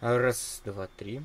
[0.00, 1.20] Раз, два, три.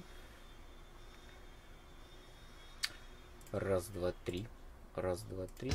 [3.53, 4.45] Раз, два, три.
[4.97, 5.71] Раз, два, три.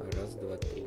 [0.00, 0.86] Раз, два, три.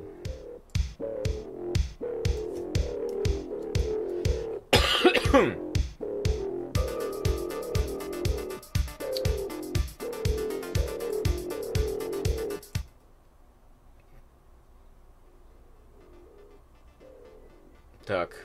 [18.08, 18.45] Так.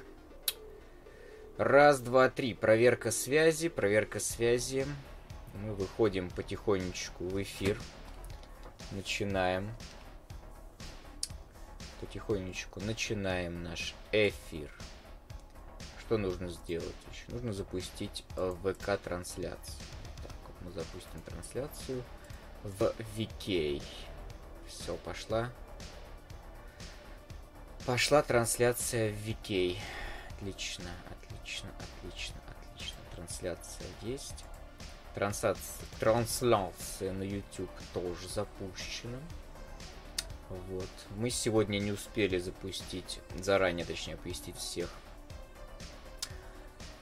[1.71, 2.53] Раз, два, три.
[2.53, 4.85] Проверка связи, проверка связи.
[5.55, 7.81] Мы выходим потихонечку в эфир.
[8.91, 9.71] Начинаем.
[12.01, 14.69] Потихонечку начинаем наш эфир.
[16.01, 17.23] Что нужно сделать еще?
[17.29, 19.79] Нужно запустить ВК-трансляцию.
[20.25, 22.03] Так, вот мы запустим трансляцию
[22.65, 23.81] в VK.
[24.67, 25.53] Все, пошла.
[27.87, 29.79] Пошла трансляция в VK.
[30.41, 31.20] Отлично, отлично,
[31.59, 32.41] отлично,
[32.73, 32.97] отлично.
[33.15, 34.45] Трансляция есть.
[35.15, 39.19] Трансляция, трансляция на YouTube тоже запущена.
[40.49, 40.89] Вот.
[41.17, 44.91] Мы сегодня не успели запустить, заранее, точнее, оповестить всех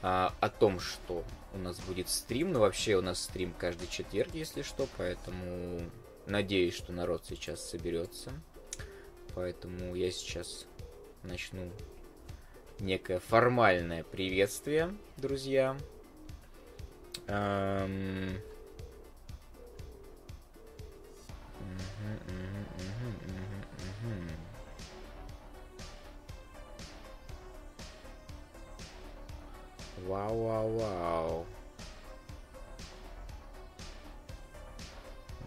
[0.01, 2.51] а, о том, что у нас будет стрим.
[2.51, 5.81] Но вообще у нас стрим каждый четверг, если что, поэтому
[6.25, 8.31] надеюсь, что народ сейчас соберется.
[9.35, 10.65] Поэтому я сейчас
[11.23, 11.71] начну
[12.79, 15.77] некое формальное приветствие, друзья.
[17.27, 18.41] Эм...
[30.07, 31.45] Вау, вау, вау.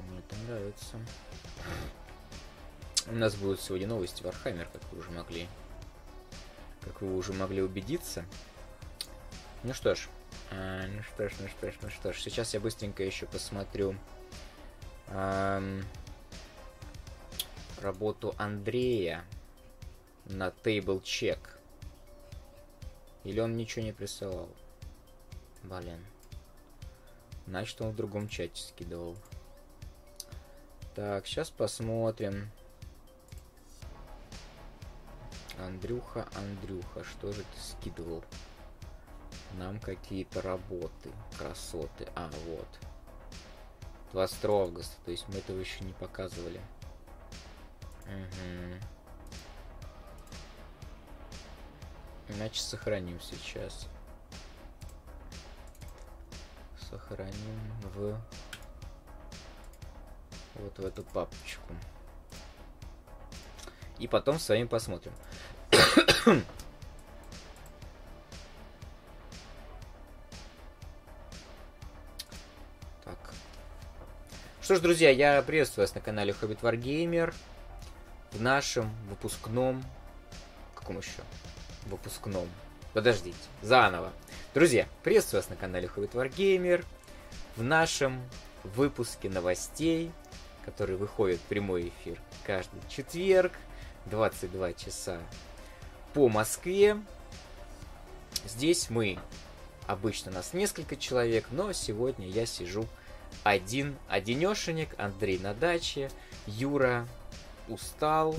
[0.08, 0.96] Мне это нравится.
[3.08, 5.48] У нас будут сегодня новости Warhammer, как вы уже могли.
[6.84, 8.24] Как вы уже могли убедиться.
[9.62, 10.08] Ну что ж.
[10.50, 12.20] А, ну что ж, ну что ж, ну что ж.
[12.20, 13.94] Сейчас я быстренько еще посмотрю
[15.08, 15.84] эм,
[17.80, 19.24] работу Андрея
[20.26, 21.38] на Table Check.
[23.24, 24.48] Или он ничего не присылал?
[25.62, 26.04] Блин.
[27.46, 29.16] Значит, он в другом чате скидывал.
[30.94, 32.50] Так, сейчас посмотрим.
[35.58, 38.24] Андрюха, Андрюха, что же ты скидывал?
[39.54, 42.08] Нам какие-то работы, красоты.
[42.14, 42.68] А, вот.
[44.12, 46.60] 22 августа, то есть мы этого еще не показывали.
[48.06, 48.78] Угу.
[52.28, 53.88] Иначе сохраним сейчас.
[56.90, 57.58] Сохраним
[57.94, 58.20] в
[60.54, 61.74] вот в эту папочку.
[64.02, 65.12] И потом с вами посмотрим.
[73.04, 73.16] так.
[74.60, 77.32] Что ж, друзья, я приветствую вас на канале Hobbit Wargamer.
[78.32, 79.84] В нашем выпускном...
[80.74, 81.22] Каком еще?
[81.86, 82.48] Выпускном.
[82.94, 84.10] Подождите, заново.
[84.52, 86.84] Друзья, приветствую вас на канале Hobbit Wargamer.
[87.54, 88.20] В нашем
[88.64, 90.10] выпуске новостей,
[90.64, 93.52] который выходит в прямой эфир каждый четверг,
[94.06, 95.18] 22 часа
[96.14, 96.96] по Москве.
[98.46, 99.18] Здесь мы,
[99.86, 102.86] обычно нас несколько человек, но сегодня я сижу
[103.44, 106.10] один, одинешенек, Андрей на даче,
[106.46, 107.06] Юра
[107.68, 108.36] устал.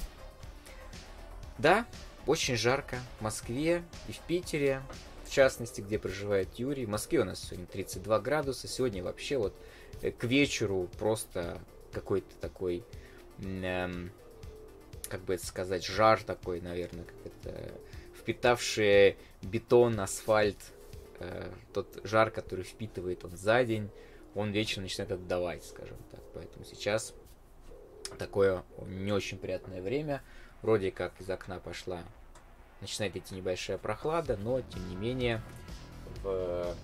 [1.58, 1.86] Да,
[2.26, 4.82] очень жарко в Москве и в Питере,
[5.26, 6.86] в частности, где проживает Юрий.
[6.86, 9.54] В Москве у нас сегодня 32 градуса, сегодня вообще вот
[10.02, 11.60] э, к вечеру просто
[11.92, 12.84] какой-то такой
[13.40, 14.12] эм,
[15.14, 17.72] как бы это сказать, жар такой, наверное, как это
[18.20, 20.58] впитавший бетон, асфальт,
[21.20, 23.92] э, тот жар, который впитывает он за день,
[24.34, 26.20] он вечером начинает отдавать, скажем так.
[26.34, 27.14] Поэтому сейчас
[28.18, 30.24] такое не очень приятное время.
[30.64, 32.02] Вроде как из окна пошла,
[32.82, 35.44] начинает идти небольшая прохлада, но тем не менее
[36.24, 36.76] в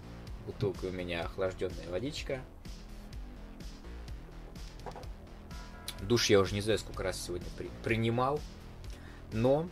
[0.46, 2.42] бутылке у меня охлажденная водичка,
[6.02, 8.40] Душ я уже не знаю, сколько раз сегодня при, принимал.
[9.32, 9.70] Но,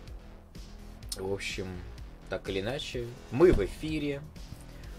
[1.15, 1.67] в общем,
[2.29, 4.21] так или иначе, мы в эфире.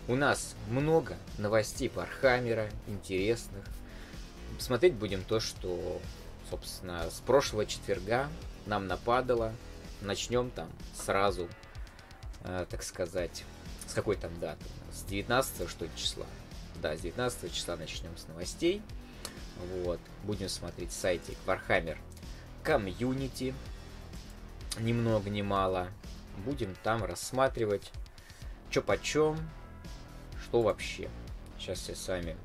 [0.09, 3.65] У нас много новостей по Архамера, интересных.
[4.59, 6.01] Смотреть будем то, что,
[6.49, 8.29] собственно, с прошлого четверга
[8.65, 9.53] нам нападало.
[10.01, 11.49] Начнем там сразу,
[12.45, 13.45] э, так сказать,
[13.87, 14.65] с какой там даты?
[14.93, 16.27] С 19 что числа?
[16.77, 18.81] Да, с 19 числа начнем с новостей.
[19.59, 20.01] Вот.
[20.25, 21.99] Будем смотреть сайтик Warhammer
[22.65, 23.55] Community.
[24.79, 25.89] Ни много ни мало.
[26.45, 27.91] Будем там рассматривать
[28.71, 29.39] Чё почем,
[30.43, 31.09] что вообще.
[31.59, 32.37] Сейчас я с вами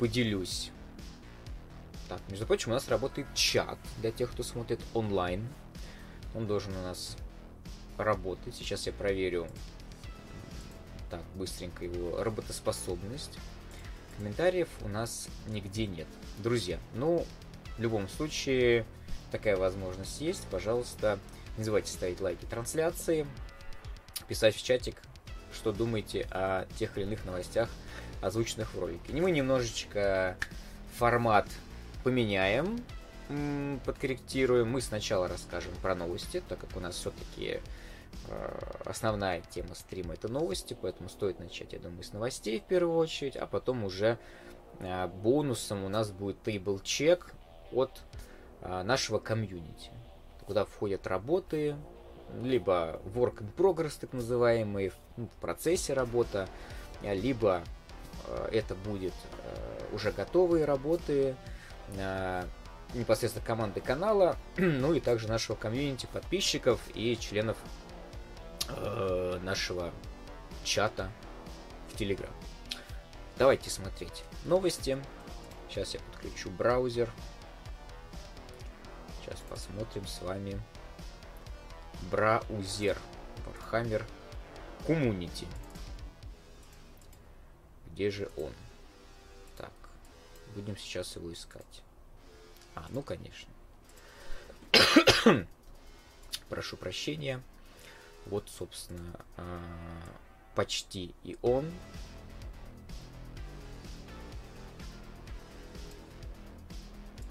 [0.00, 0.72] поделюсь.
[2.08, 5.46] Так, между прочим, у нас работает чат для тех, кто смотрит онлайн.
[6.34, 7.16] Он должен у нас
[7.98, 8.54] работать.
[8.54, 9.48] Сейчас я проверю
[11.08, 13.38] так быстренько его работоспособность.
[14.16, 16.06] Комментариев у нас нигде нет.
[16.38, 17.26] Друзья, ну,
[17.76, 18.86] в любом случае,
[19.30, 20.46] такая возможность есть.
[20.50, 21.18] Пожалуйста,
[21.58, 23.26] не забывайте ставить лайки трансляции,
[24.28, 25.02] писать в чатик,
[25.52, 27.68] что думаете о тех или иных новостях,
[28.22, 29.12] озвученных в ролике.
[29.12, 30.36] И мы немножечко
[30.96, 31.46] формат
[32.02, 32.82] поменяем,
[33.84, 34.70] подкорректируем.
[34.70, 37.60] Мы сначала расскажем про новости, так как у нас все-таки
[38.84, 43.36] основная тема стрима это новости, поэтому стоит начать, я думаю, с новостей в первую очередь,
[43.36, 44.18] а потом уже
[44.80, 47.32] э, бонусом у нас будет table чек
[47.72, 48.00] от
[48.62, 49.90] э, нашего комьюнити,
[50.44, 51.76] куда входят работы,
[52.42, 56.48] либо work in progress, так называемые, ну, в процессе работа,
[57.02, 57.62] либо
[58.50, 59.12] это будет
[59.92, 61.36] уже готовые работы,
[62.94, 67.56] непосредственно команды канала, ну и также нашего комьюнити, подписчиков и членов
[68.68, 69.92] э, нашего
[70.64, 71.10] чата
[71.92, 72.32] в Телеграм.
[73.38, 74.98] Давайте смотреть новости.
[75.68, 77.10] Сейчас я подключу браузер.
[79.20, 80.60] Сейчас посмотрим с вами
[82.10, 82.98] браузер
[83.46, 84.04] Warhammer
[84.86, 85.46] Community.
[87.92, 88.52] Где же он?
[89.56, 89.72] Так,
[90.54, 91.82] будем сейчас его искать.
[92.74, 93.48] А, ну конечно.
[96.48, 97.42] Прошу прощения.
[98.26, 99.60] Вот, собственно, а,
[100.54, 101.70] почти и он.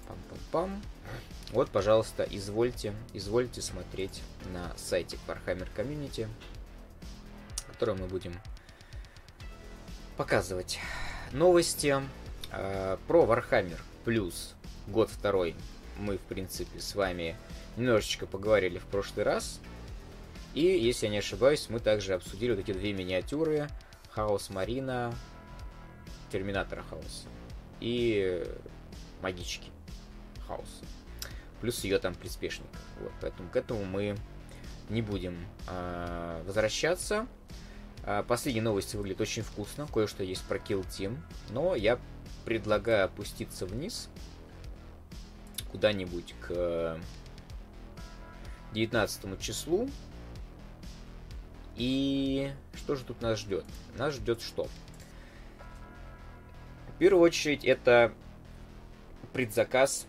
[0.08, 0.82] Пам-пам-пам.
[1.52, 4.22] Вот, пожалуйста, извольте, извольте смотреть
[4.52, 6.28] на сайте Warhammer Community,
[7.68, 8.40] который мы будем
[10.16, 10.78] показывать
[11.32, 12.00] новости
[12.52, 14.54] э, про Warhammer Плюс
[14.86, 15.54] год второй
[15.98, 17.36] мы, в принципе, с вами
[17.76, 19.60] немножечко поговорили в прошлый раз.
[20.56, 23.68] И, если я не ошибаюсь, мы также обсудили вот эти две миниатюры
[24.08, 25.14] Хаос Марина,
[26.32, 27.28] Терминатора Хаоса
[27.78, 28.42] и
[29.20, 29.70] Магички
[30.48, 30.86] Хаоса.
[31.60, 32.70] Плюс ее там приспешник.
[33.00, 34.16] Вот, поэтому к этому мы
[34.88, 35.36] не будем
[35.68, 37.26] э, возвращаться.
[38.04, 39.86] Э, последние новости выглядят очень вкусно.
[39.86, 41.18] Кое-что есть про Kill Team.
[41.50, 41.98] Но я
[42.46, 44.08] предлагаю опуститься вниз
[45.70, 46.98] куда-нибудь к
[48.72, 49.90] 19 числу.
[51.76, 53.64] И что же тут нас ждет?
[53.96, 54.66] Нас ждет что?
[56.88, 58.12] В первую очередь это
[59.32, 60.06] предзаказ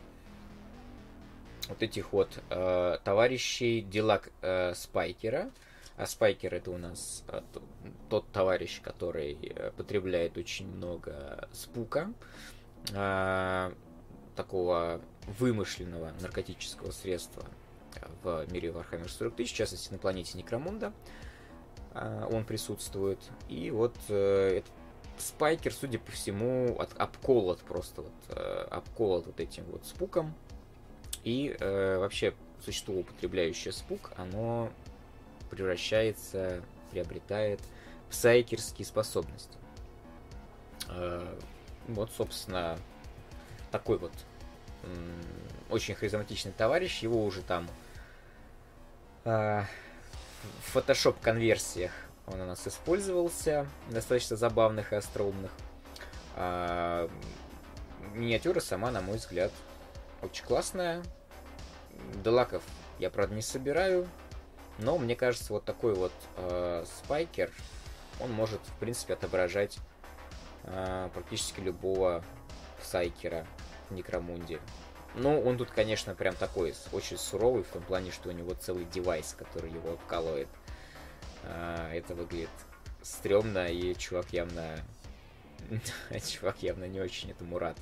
[1.67, 5.51] вот этих вот э, товарищей дела э, Спайкера.
[5.97, 7.41] А Спайкер это у нас э,
[8.09, 12.13] тот товарищ, который э, потребляет очень много спука.
[12.93, 13.73] Э,
[14.37, 15.01] такого
[15.39, 17.43] вымышленного наркотического средства
[18.23, 20.87] в мире Warhammer 40 тысяч, в частности на планете Некромунда.
[20.87, 21.26] А,
[22.31, 23.19] он присутствует.
[23.49, 24.71] И вот э, этот
[25.17, 30.33] Спайкер, судя по всему, от, обколот просто вот, э, обколот вот этим вот спуком.
[31.23, 32.33] И э, вообще
[32.63, 34.69] существо, употребляющее спук, оно
[35.49, 36.61] превращается,
[36.91, 37.59] приобретает
[38.09, 39.57] псайкерские способности.
[40.89, 41.35] Э,
[41.87, 42.77] вот, собственно,
[43.71, 44.11] такой вот
[45.69, 47.67] очень харизматичный товарищ, его уже там
[49.25, 49.63] э,
[50.43, 51.91] в фотошоп конверсиях
[52.27, 55.51] он у нас использовался, достаточно забавных и остроумных.
[56.35, 57.09] А,
[58.13, 59.51] миниатюра сама, на мой взгляд,
[60.21, 61.03] очень классная.
[62.23, 62.63] Делаков
[62.99, 64.07] я, правда, не собираю,
[64.77, 67.51] но мне кажется, вот такой вот э, спайкер,
[68.19, 69.77] он может, в принципе, отображать
[70.63, 72.23] э, практически любого
[72.83, 73.47] сайкера
[73.89, 74.59] Некромунде.
[75.19, 78.85] Ну, он тут, конечно, прям такой очень суровый, в том плане, что у него целый
[78.85, 80.47] девайс, который его обкалывает.
[81.43, 82.49] А, это выглядит
[83.01, 84.79] стрёмно, и чувак явно...
[86.27, 87.77] чувак явно не очень этому рад.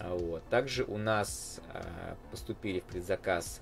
[0.00, 0.42] А, вот.
[0.48, 3.60] Также у нас а, поступили в предзаказ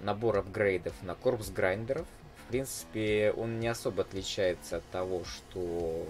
[0.00, 2.06] набор апгрейдов на корпус грайндеров.
[2.44, 6.06] В принципе, он не особо отличается от того, что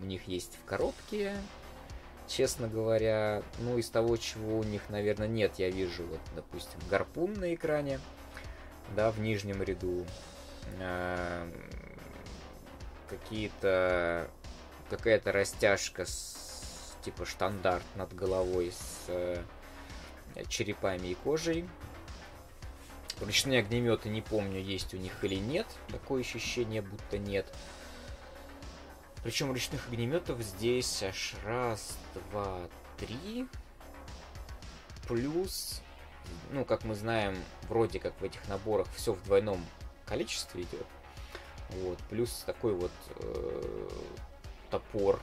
[0.00, 1.34] у них есть в коробке
[2.28, 7.34] честно говоря, ну, из того, чего у них, наверное, нет, я вижу, вот, допустим, гарпун
[7.34, 8.00] на экране,
[8.94, 10.06] да, в нижнем ряду,
[10.78, 11.50] э,
[13.08, 14.28] какие-то,
[14.90, 19.42] какая-то растяжка с, типа, штандарт над головой с э,
[20.48, 21.68] черепами и кожей,
[23.20, 25.66] Ручные огнеметы не помню, есть у них или нет.
[25.88, 27.52] Такое ощущение, будто нет.
[29.22, 32.60] Причем ручных огнеметов здесь аж раз, два,
[32.96, 33.46] три.
[35.06, 35.82] Плюс,
[36.50, 37.36] ну, как мы знаем,
[37.68, 39.64] вроде как в этих наборах все в двойном
[40.06, 40.86] количестве идет.
[41.70, 41.98] Вот.
[42.08, 43.88] Плюс такой вот э,
[44.70, 45.20] топор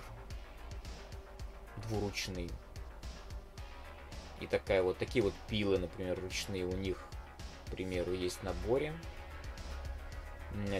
[1.88, 2.50] двуручный.
[4.42, 6.98] И такая вот такие вот пилы, например, ручные у них,
[7.66, 8.94] к примеру, есть в наборе.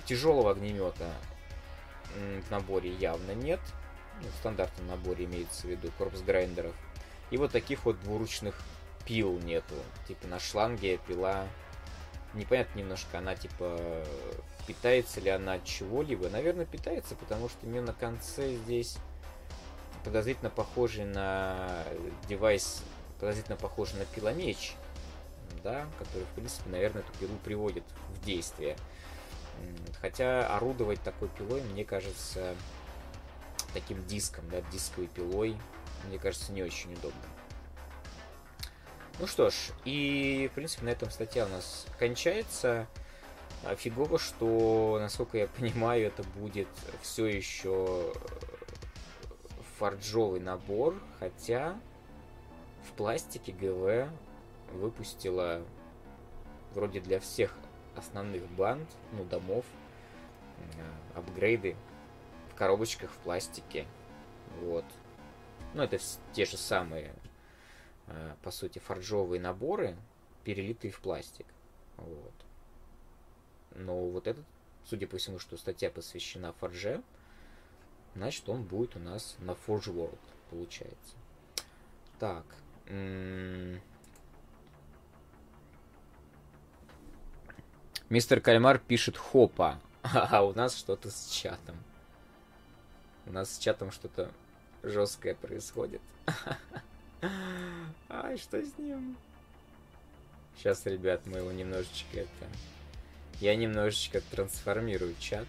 [0.06, 1.14] Тяжелого огнемета
[2.48, 3.60] в наборе явно нет.
[4.22, 6.74] Ну, в стандартном наборе имеется в виду корпус грайндеров.
[7.32, 8.60] И вот таких вот двуручных
[9.06, 9.76] пил нету.
[10.08, 11.48] Типа на шланге пила
[12.34, 13.80] непонятно немножко, она типа
[14.68, 16.30] питается ли она от чего-либо.
[16.30, 18.98] Наверное, питается, потому что у нее на конце здесь
[20.04, 21.84] подозрительно похожий на
[22.28, 22.84] девайс,
[23.20, 24.76] подозрительно похожий на пиломеч,
[25.64, 28.78] да, который, в принципе, наверное, эту пилу приводит в действие.
[30.02, 32.56] Хотя орудовать такой пилой, мне кажется,
[33.74, 35.58] таким диском, да, дисковой пилой,
[36.08, 37.22] мне кажется, не очень удобно.
[39.20, 39.54] Ну что ж,
[39.86, 42.88] и, в принципе, на этом статья у нас кончается.
[43.64, 46.68] А фигово, что, насколько я понимаю, это будет
[47.02, 48.14] все еще
[49.80, 51.80] фарджовый набор, хотя
[52.88, 54.10] в пластике ГВ
[54.74, 55.62] выпустила
[56.74, 57.56] вроде для всех
[57.96, 59.66] основных банд, ну, домов,
[60.78, 61.76] э, апгрейды
[62.52, 63.86] в коробочках в пластике.
[64.62, 64.86] Вот.
[65.74, 65.98] Ну, это
[66.34, 67.14] те же самые,
[68.08, 69.98] э, по сути, фарджовые наборы,
[70.44, 71.46] перелитые в пластик.
[71.98, 72.34] Вот.
[73.72, 74.46] Но вот этот,
[74.86, 77.02] судя по всему, что статья посвящена фарже,
[78.16, 81.16] значит, он будет у нас на Forge World, получается.
[82.20, 82.46] Так.
[88.10, 89.80] Мистер Кальмар пишет хопа.
[90.04, 91.76] А у нас что-то с чатом.
[93.26, 94.32] У нас с чатом что-то
[94.84, 96.02] жесткое происходит.
[98.10, 99.18] Ай, что с ним?
[100.56, 102.48] Сейчас, ребят, мы его немножечко это...
[103.42, 105.48] Я немножечко трансформирую чат.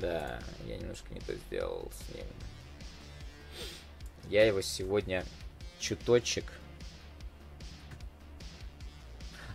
[0.00, 2.26] Да, я немножко не то сделал с ним.
[4.30, 5.24] Я его сегодня
[5.78, 6.44] чуточек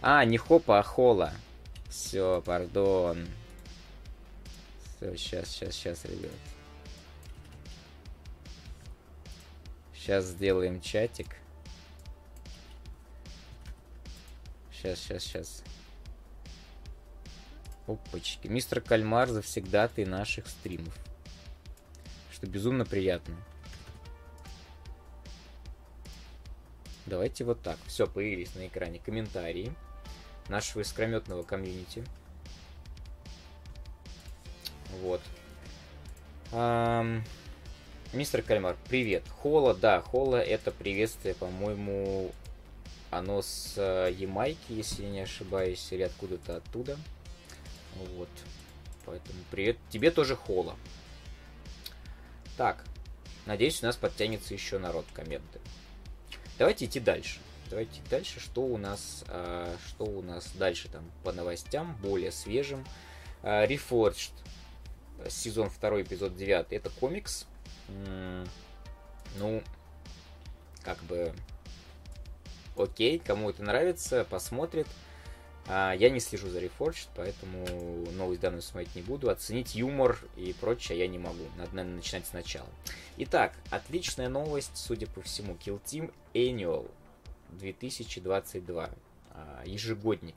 [0.02, 1.34] а, не хопа, а хола.
[1.90, 3.28] Все, пардон.
[4.98, 6.32] Все, сейчас, сейчас, сейчас, ребят.
[9.94, 11.36] Сейчас сделаем чатик.
[14.72, 15.64] Сейчас, сейчас, сейчас.
[17.88, 18.48] Опачки.
[18.48, 20.94] Мистер Кальмар завсегда ты наших стримов.
[22.32, 23.36] Что безумно приятно.
[27.06, 27.78] Давайте вот так.
[27.88, 29.74] Все, появились на экране комментарии
[30.50, 32.04] нашего искрометного комьюнити.
[35.02, 35.22] Вот.
[36.52, 37.24] Ам...
[38.14, 39.24] Мистер Кальмар, привет.
[39.42, 42.32] Хола, да, Хола это приветствие, по-моему,
[43.12, 46.98] оно с э, Ямайки, если не ошибаюсь, или откуда-то оттуда.
[48.16, 48.30] Вот.
[49.06, 49.78] Поэтому привет.
[49.90, 50.78] Тебе тоже Хола.
[52.56, 52.84] Так.
[53.46, 55.60] Надеюсь, у нас подтянется еще народ комменты.
[56.58, 57.40] Давайте идти дальше.
[57.70, 62.86] Давайте дальше, что у нас, э, что у нас дальше там по новостям, более свежим.
[63.44, 64.32] Э, Reforged,
[65.30, 67.46] сезон 2, эпизод 9, это комикс.
[69.38, 69.64] Ну,
[70.84, 71.34] как бы,
[72.78, 74.88] окей, кому это нравится, посмотрит.
[75.70, 77.66] А, я не слежу за Reforged, поэтому
[78.14, 79.30] новость данную смотреть не буду.
[79.30, 81.44] Оценить юмор и прочее я не могу.
[81.58, 82.70] Надо, наверное, начинать сначала.
[83.18, 85.56] Итак, отличная новость, судя по всему.
[85.56, 86.90] Kill Team Annual
[87.52, 88.90] 2022.
[89.32, 90.36] А, ежегодник.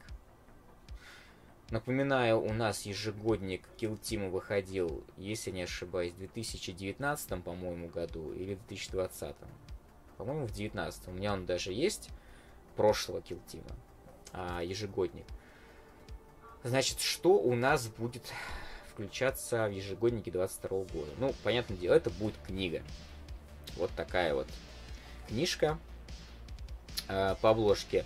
[1.70, 8.54] Напоминаю, у нас ежегодник Kill Team выходил, если не ошибаюсь, в 2019, по-моему, году или
[8.54, 9.36] в 2020.
[10.16, 11.08] По-моему, в 2019.
[11.08, 12.10] У меня он даже есть,
[12.76, 13.64] прошлого Kill Team,
[14.32, 15.26] а, ежегодник.
[16.62, 18.32] Значит, что у нас будет
[18.92, 21.12] включаться в ежегоднике 22 года?
[21.18, 22.82] Ну, понятное дело, это будет книга.
[23.76, 24.48] Вот такая вот
[25.28, 25.78] книжка
[27.10, 28.04] э, по обложке,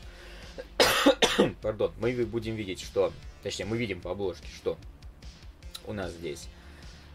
[1.62, 4.78] пардон, мы будем видеть, что, точнее, мы видим по обложке, что
[5.86, 6.48] у нас здесь.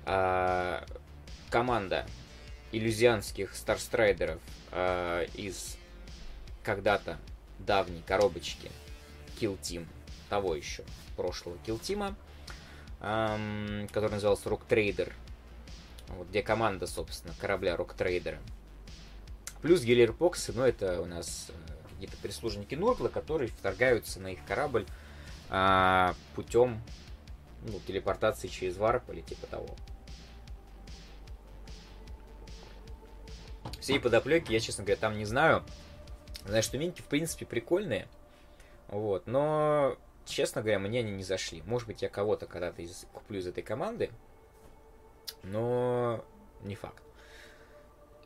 [0.05, 0.84] Э,
[1.50, 2.05] команда
[2.72, 4.39] иллюзианских старстрайдеров
[4.72, 5.77] э, из
[6.63, 7.17] когда-то
[7.60, 8.69] давней коробочки
[9.39, 9.88] Kill Team,
[10.29, 10.84] того еще
[11.15, 12.13] прошлого Kill Team,
[13.01, 15.12] эм, который назывался Rock Trader,
[16.10, 18.38] вот, где команда, собственно, корабля Rock Trader.
[19.62, 21.51] Плюс Геллер Поксы, но это у нас
[22.00, 24.86] какие-то прислужники Нургла, которые вторгаются на их корабль
[25.50, 26.82] а, путем
[27.63, 29.75] ну, телепортации через варп или типа того.
[33.82, 35.63] Всей подоплеки я, честно говоря, там не знаю.
[36.46, 38.08] Знаю, что минки, в принципе, прикольные.
[38.88, 41.62] Вот, но, честно говоря, мне они не зашли.
[41.63, 44.10] Может быть, я кого-то когда-то из, куплю из этой команды,
[45.44, 46.24] но
[46.62, 47.03] не факт.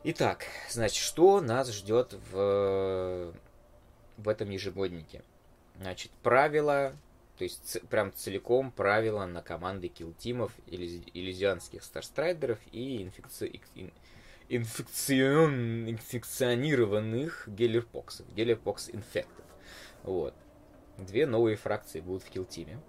[0.04, 3.34] Итак, значит, что нас ждет в,
[4.16, 5.22] в этом ежегоднике?
[5.76, 6.94] Значит, правила,
[7.36, 13.60] то есть ц, прям целиком правила на команды килтимов, иллюзианских старстрайдеров и инфекци...
[14.48, 15.90] инфекцион...
[15.90, 19.44] инфекционированных Gellerpox ов, Gellerpox Infected ов.
[20.02, 20.34] Вот.
[20.98, 22.80] Две новые фракции будут в Kill Team е.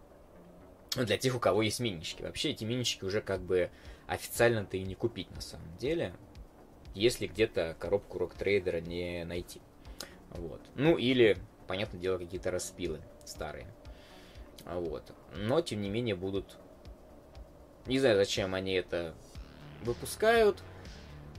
[0.96, 2.22] Для тех, у кого есть минички.
[2.22, 3.72] Вообще эти минички уже как бы
[4.08, 6.14] официально-то и не купить на самом деле
[6.96, 9.62] если где-то коробку Rogue Trader а не найти.
[10.36, 10.62] Вот.
[10.76, 11.38] Ну, или,
[11.68, 13.68] понятное дело, какие-то распилы старые.
[14.66, 15.14] Вот.
[15.36, 16.58] Но, тем не менее, будут...
[17.86, 19.14] Не знаю, зачем они это
[19.84, 20.64] выпускают,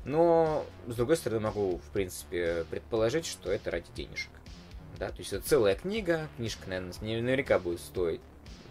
[0.05, 4.31] но, с другой стороны, могу, в принципе, предположить, что это ради денежек.
[4.99, 8.21] Да, то есть это целая книга, книжка, наверное, наверняка будет стоить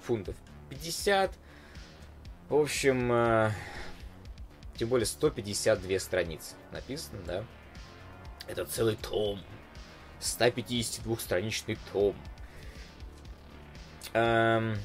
[0.02, 0.36] фунтов
[0.70, 1.32] 50.
[2.50, 3.52] В общем, э,
[4.78, 7.44] тем более 152 страницы написано, да.
[8.48, 9.40] Это целый том.
[10.26, 12.16] 152-страничный том.
[14.14, 14.76] Эм...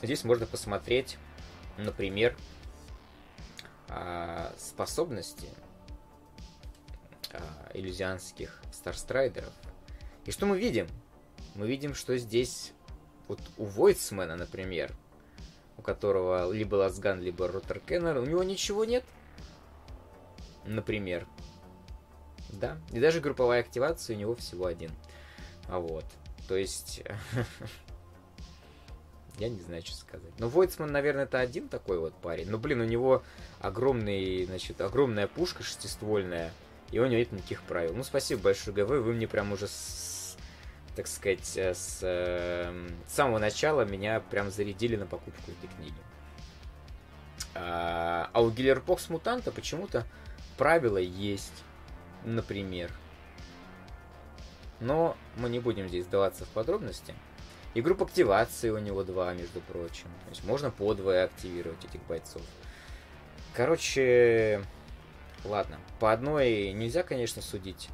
[0.00, 1.18] Здесь можно посмотреть,
[1.76, 2.36] например,
[3.88, 5.48] а, способности
[7.32, 9.52] а, иллюзианских старстрайдеров.
[10.24, 10.86] И что мы видим?
[11.56, 12.72] Мы видим, что здесь
[13.26, 14.92] вот у Войцмена, например,
[15.76, 19.04] у которого либо Ласган, либо Ротер Кеннер, у него ничего нет.
[20.64, 21.26] Например.
[22.50, 22.78] Да.
[22.92, 24.90] И даже групповая активация у него всего один.
[25.68, 26.04] А вот.
[26.48, 27.02] То есть...
[29.38, 30.32] Я не знаю, что сказать.
[30.38, 32.50] Но Войцман, наверное, это один такой вот парень.
[32.50, 33.22] Но, блин, у него
[33.60, 36.50] огромный, значит, огромная пушка шестиствольная,
[36.90, 37.94] и у него нет никаких правил.
[37.94, 39.68] Ну, спасибо большое, ГВ, вы мне прям уже
[40.98, 45.94] так сказать, э, с, э, с самого начала меня прям зарядили на покупку этой книги.
[47.54, 50.04] А, а у Гиллербокс Мутанта почему-то
[50.56, 51.52] правила есть,
[52.24, 52.90] например.
[54.80, 57.14] Но мы не будем здесь сдаваться в подробности.
[57.74, 60.08] И групп активации у него два, между прочим.
[60.24, 62.42] То есть можно по двое активировать этих бойцов.
[63.54, 64.64] Короче,
[65.44, 65.78] ладно.
[66.00, 67.88] По одной нельзя, конечно, судить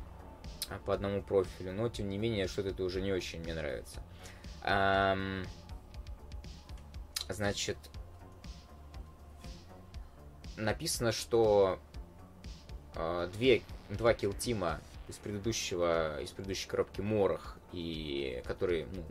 [0.69, 4.03] а, по одному профилю, но тем не менее что-то это уже не очень мне нравится.
[4.63, 5.45] Эм,
[7.29, 7.79] значит,
[10.57, 11.79] написано, что
[12.95, 19.05] э, две, два килтима из предыдущего, из предыдущей коробки Морох, и которые, ну,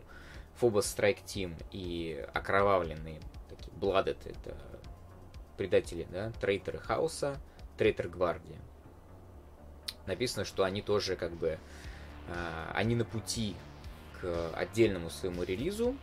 [0.56, 4.56] Фобос Страйк Тим и окровавленные, такие, Бладет, это
[5.56, 7.38] предатели, да, трейтеры Хаоса,
[7.76, 8.58] трейтер Гвардия
[10.06, 11.58] написано, что они тоже как бы
[12.28, 13.54] э, они на пути
[14.20, 15.96] к отдельному своему релизу,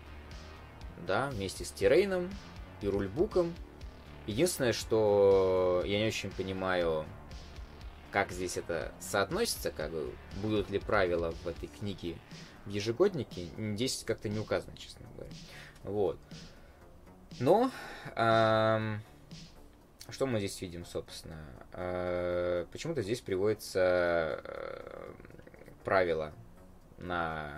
[1.06, 2.30] да, вместе с Тирейном
[2.82, 3.54] и рульбуком.
[4.28, 7.06] Единственное, что я не очень понимаю,
[8.12, 12.18] как здесь это соотносится, как бы будут ли правила в этой книге
[12.66, 15.32] в ежегоднике, здесь как-то не указано, честно говоря.
[15.84, 16.20] Вот.
[17.40, 17.72] Но
[18.16, 19.02] эм,
[20.10, 21.44] что мы здесь видим, собственно?
[21.72, 25.14] Э, почему-то здесь приводится э,
[25.84, 26.34] правило
[26.98, 27.52] на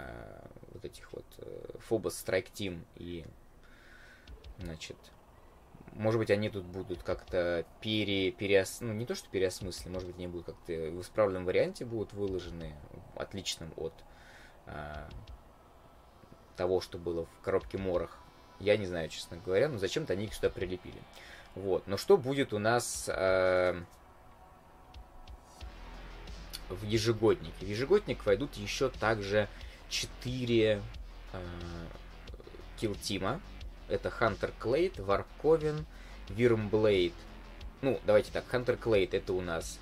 [0.72, 1.26] вот этих вот
[1.90, 3.26] Phobos Strike Team и
[4.60, 4.98] значит
[5.96, 8.82] может быть, они тут будут как-то пере, переос...
[8.82, 12.76] ну, не то, что переосмыслены, может быть, они будут как-то в исправленном варианте будут выложены,
[13.16, 13.94] отличным от
[14.66, 15.08] э,
[16.56, 18.18] того, что было в коробке Морах.
[18.60, 21.02] Я не знаю, честно говоря, но зачем-то они их сюда прилепили.
[21.56, 21.86] Вот.
[21.88, 23.80] Но что будет у нас э,
[26.70, 27.66] в ежегоднике?
[27.66, 29.48] В ежегодник войдут еще также
[29.90, 30.82] 4
[31.34, 31.42] э,
[32.78, 33.40] Kill Team а.
[33.94, 35.86] Это Hunter Clade, Warpcoven,
[36.30, 37.14] Wyrmblade.
[37.82, 39.80] Ну, давайте так, Hunter Clade это у нас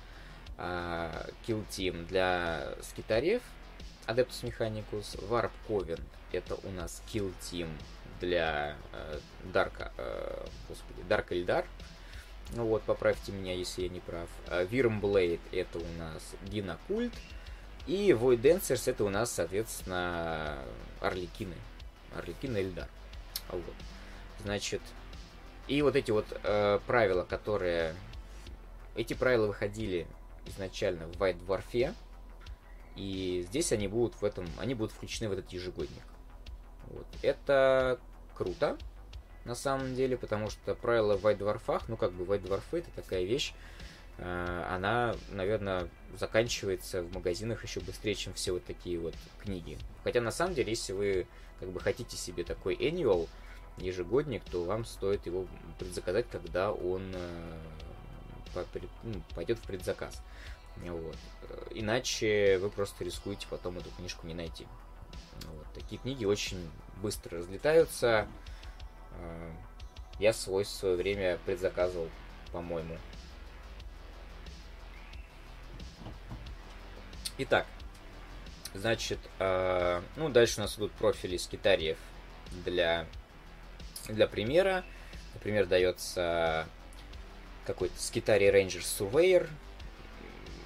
[0.58, 3.42] э, Kill Team для скитарев,
[4.04, 6.00] Adeptus Mechanicus, Warpcoven
[6.32, 7.68] это у нас Kill Team
[8.20, 9.18] для э,
[9.52, 11.64] Дарка, э, господи, Дарк Эльдар.
[12.54, 14.28] Ну вот, поправьте меня, если я не прав.
[14.70, 17.14] Вирмблейд э, это у нас Динокульт.
[17.86, 20.58] И Void Dancers это у нас, соответственно,
[21.00, 21.56] Орликины.
[22.14, 22.88] Орликины Эльдар.
[23.48, 23.74] Вот.
[24.44, 24.80] Значит,
[25.68, 27.94] и вот эти вот э, правила, которые...
[28.94, 30.06] Эти правила выходили
[30.46, 31.94] изначально в White Dwarf,
[32.96, 36.02] и здесь они будут в этом, они будут включены в этот ежегодник.
[36.90, 37.06] Вот.
[37.22, 37.98] Это
[38.36, 38.76] круто,
[39.44, 42.90] на самом деле, потому что правила в White Dwarf, ну как бы White Dwarf это
[42.94, 43.54] такая вещь,
[44.18, 49.78] э, она, наверное, заканчивается в магазинах еще быстрее, чем все вот такие вот книги.
[50.04, 51.26] Хотя на самом деле, если вы
[51.60, 53.28] как бы хотите себе такой annual,
[53.78, 55.46] ежегодник, то вам стоит его
[55.78, 57.58] предзаказать, когда он э,
[59.02, 60.20] ну, пойдет в предзаказ.
[60.76, 61.16] Вот.
[61.70, 64.66] Иначе вы просто рискуете потом эту книжку не найти.
[65.46, 65.66] Вот.
[65.74, 66.70] Такие книги очень
[67.02, 68.26] быстро разлетаются.
[69.12, 69.50] Э,
[70.18, 72.08] я свой в свое время предзаказывал,
[72.52, 72.96] по-моему.
[77.38, 77.66] Итак,
[78.74, 81.98] значит, э, ну дальше у нас идут профили скитариев
[82.64, 83.06] для
[84.08, 84.84] для примера,
[85.34, 86.66] например, дается
[87.66, 89.48] какой-то Skitari Ranger Surveyor.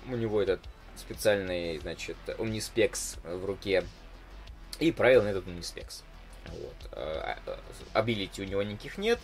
[0.08, 0.60] У него этот
[0.96, 3.84] специальный, значит, Omnispec в руке.
[4.78, 6.02] И правил на этот Omnispec.
[6.46, 7.58] Вот.
[7.92, 9.18] Абилити у него никаких нет.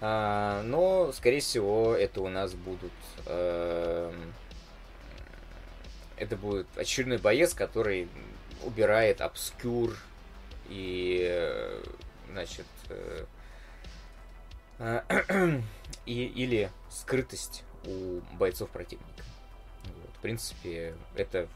[0.00, 2.92] А, но, скорее всего, это у нас будут...
[3.26, 4.32] Эм,
[6.16, 8.08] это будет очередной боец, который
[8.62, 9.96] убирает обскюр
[10.68, 11.82] и э,
[12.30, 13.26] значит, э,
[16.06, 19.22] и, или скрытость у бойцов противника.
[19.84, 20.10] Вот.
[20.16, 21.48] В принципе, это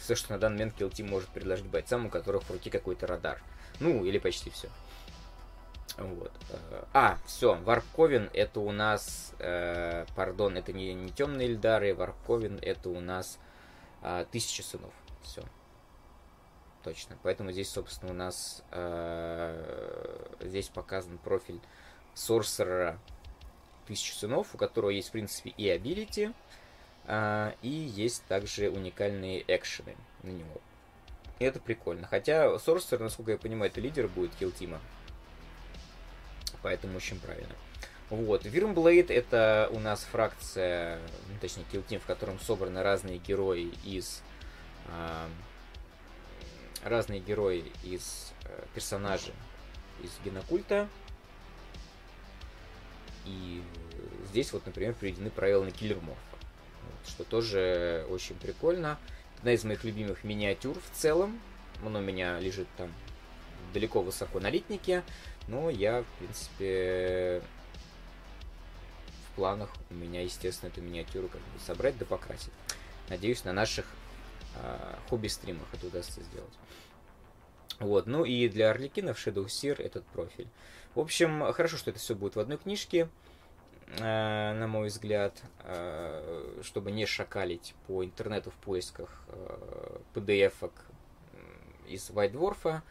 [0.00, 3.06] все, что на данный момент Kill Team может предложить бойцам, у которых в руке какой-то
[3.06, 3.40] радар.
[3.80, 4.68] Ну, или почти все.
[5.96, 6.32] Вот.
[6.92, 12.88] А, все, Варковин это у нас, э, пардон, это не, не темные Эльдары, Варковин это
[12.88, 13.38] у нас
[14.02, 14.92] э, Тысяча сынов.
[15.22, 15.42] Все.
[16.82, 17.16] Точно.
[17.22, 21.60] Поэтому здесь, собственно, у нас э, здесь показан профиль
[22.14, 22.98] сорсера
[23.86, 26.32] тысячи сынов, у которого есть, в принципе, и абилити,
[27.06, 30.60] э, и есть также уникальные экшены на него.
[31.38, 32.06] И это прикольно.
[32.06, 34.80] Хотя сорсер, насколько я понимаю, это лидер будет килтима.
[36.62, 37.54] Поэтому очень правильно.
[38.10, 38.44] Вот.
[38.44, 44.22] Вирмблейд это у нас фракция, ну, точнее, килтим, в котором собраны разные герои из
[44.86, 45.26] э,
[46.84, 49.34] разные герои из э, персонажей
[50.02, 50.88] из генокульта.
[53.26, 53.62] И
[54.30, 56.20] здесь вот, например, приведены правила на киллерморфа.
[56.32, 58.98] Вот, что тоже очень прикольно.
[59.38, 61.40] Одна из моих любимых миниатюр в целом.
[61.84, 62.92] Оно у меня лежит там
[63.72, 65.02] далеко высоко на литнике.
[65.48, 67.42] Но я, в принципе,
[69.26, 72.52] в планах у меня, естественно, эту миниатюру как бы собрать да покрасить.
[73.08, 73.86] Надеюсь, на наших
[75.08, 76.54] хобби-стримах это удастся сделать.
[77.78, 80.48] Вот, ну и для Орликина в Shadow Seer этот профиль.
[80.94, 83.08] В общем, хорошо, что это все будет в одной книжке,
[83.98, 89.24] э, на мой взгляд, э, чтобы не шакалить по интернету в поисках
[90.14, 90.72] PDF-ок
[91.88, 92.82] из White Dwarf.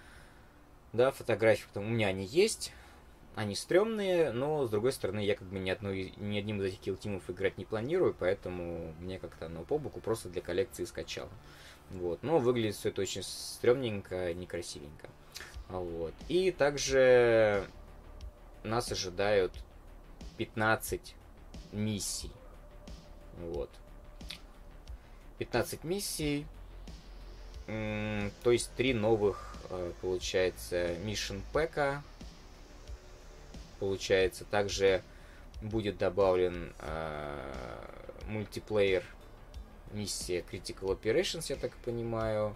[0.92, 2.74] Да, фотографии, потому у меня они есть,
[3.40, 6.80] они стрёмные, но, с другой стороны, я как бы ни, одной, ни одним из этих
[6.80, 11.30] килтимов играть не планирую, поэтому мне как-то оно по боку просто для коллекции скачал.
[11.90, 12.22] Вот.
[12.22, 15.08] Но выглядит все это очень стрёмненько, некрасивенько.
[15.70, 16.14] Вот.
[16.28, 17.66] И также
[18.64, 19.54] нас ожидают
[20.36, 21.16] 15
[21.72, 22.32] миссий.
[23.38, 23.70] Вот.
[25.38, 26.46] 15 миссий.
[27.68, 32.02] То есть три новых, э, получается, Mission Pack.
[33.80, 35.02] Получается, также
[35.62, 37.86] будет добавлен э,
[38.28, 39.04] мультиплеер
[39.92, 42.56] миссия Critical Operations, я так понимаю,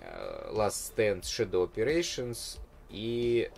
[0.00, 2.58] э, Last Stand Shadow Operations
[2.90, 3.50] и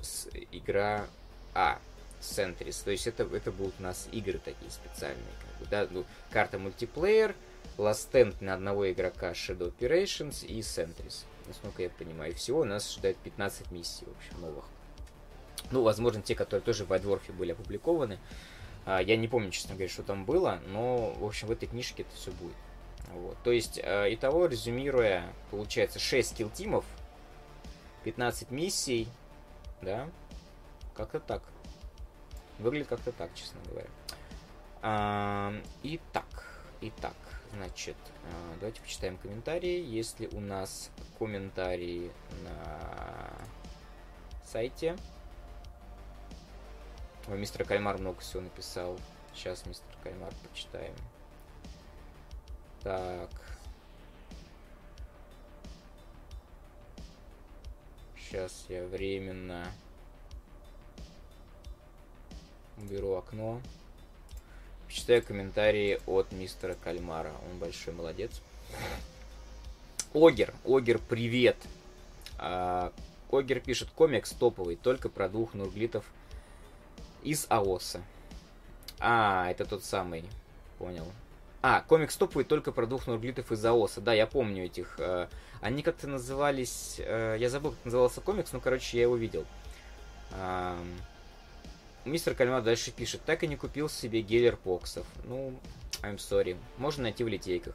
[0.53, 1.07] игра
[1.55, 1.79] А,
[2.21, 2.83] Sentries.
[2.85, 5.25] То есть это, это будут у нас игры такие специальные.
[5.41, 5.89] Как бы, да?
[5.91, 7.35] ну, карта мультиплеер,
[7.79, 11.25] Last Stand на одного игрока Shadow Operations и Sentries.
[11.47, 12.35] Насколько я понимаю.
[12.35, 14.65] всего нас ждает 15 миссий, в общем, новых.
[15.71, 18.19] Ну, возможно, те, которые тоже в Adworf были опубликованы.
[18.85, 22.03] А, я не помню, честно говоря, что там было, но, в общем, в этой книжке
[22.03, 22.57] это все будет.
[23.13, 23.37] Вот.
[23.43, 26.85] То есть, э, итого, резюмируя, получается 6 килтимов,
[28.05, 29.09] 15 миссий,
[29.83, 30.09] да,
[30.95, 31.43] как-то так.
[32.59, 33.89] Выглядит как-то так, честно говоря.
[34.83, 37.17] А, итак, итак,
[37.53, 39.85] значит, э, давайте почитаем комментарии.
[39.85, 42.13] Если у нас комментарии
[42.45, 43.33] на
[44.45, 44.97] сайте,
[47.29, 48.97] Ой, мистер Кальмар много всего написал.
[49.35, 50.95] Сейчас мистер Кальмар почитаем.
[52.85, 53.31] Так.
[58.17, 59.67] Сейчас я временно
[62.79, 63.61] уберу окно.
[64.89, 67.33] читаю комментарии от мистера Кальмара.
[67.51, 68.41] Он большой молодец.
[70.15, 71.57] Огер, Огер, привет.
[72.39, 72.93] А,
[73.33, 76.05] Огер пишет, комикс топовый, только про двух нурглитов
[77.27, 78.01] из АОСа.
[79.01, 80.25] А, это тот самый.
[80.79, 81.07] Понял.
[81.61, 84.01] А, комикс топовый только про двух нурглитов из АОСа.
[84.01, 84.97] Да, я помню этих.
[84.99, 85.29] Э,
[85.61, 86.97] они как-то назывались...
[86.99, 89.45] Э, я забыл, как назывался комикс, но, короче, я его видел.
[90.31, 90.79] Э,
[92.05, 93.23] мистер Кальмар дальше пишет.
[93.27, 95.07] Так и не купил себе гелер поксов.
[95.25, 95.59] Ну,
[96.03, 96.57] I'm sorry.
[96.79, 97.75] Можно найти в литейках.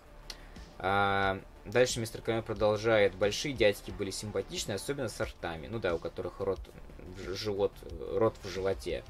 [0.79, 3.13] А, дальше мистер Кальмар продолжает.
[3.15, 5.67] Большие дядьки были симпатичны, особенно с ртами.
[5.67, 6.61] Ну да, у которых рот,
[7.17, 7.73] живот,
[8.13, 9.03] рот в животе.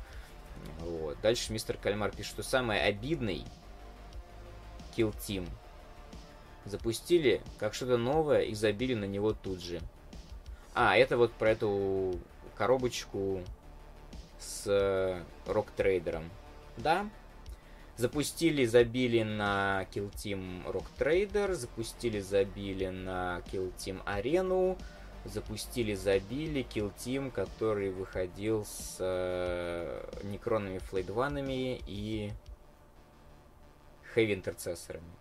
[0.80, 1.20] Вот.
[1.22, 3.46] Дальше мистер Кальмар пишет, что самое обидный
[4.96, 5.48] Kill Team
[6.66, 9.82] запустили как что-то новое и забили на него тут же.
[10.74, 12.20] А, это вот про эту
[12.56, 13.42] коробочку
[14.40, 16.30] с рок-трейдером.
[16.78, 17.10] Да.
[17.98, 24.78] Запустили, забили на Kill Team Rock Trader, запустили, забили на Kill Team Арену,
[25.26, 32.32] запустили, забили Kill Team, который выходил с э, некронными флейдванами и
[34.14, 35.12] хэви интерцессорами.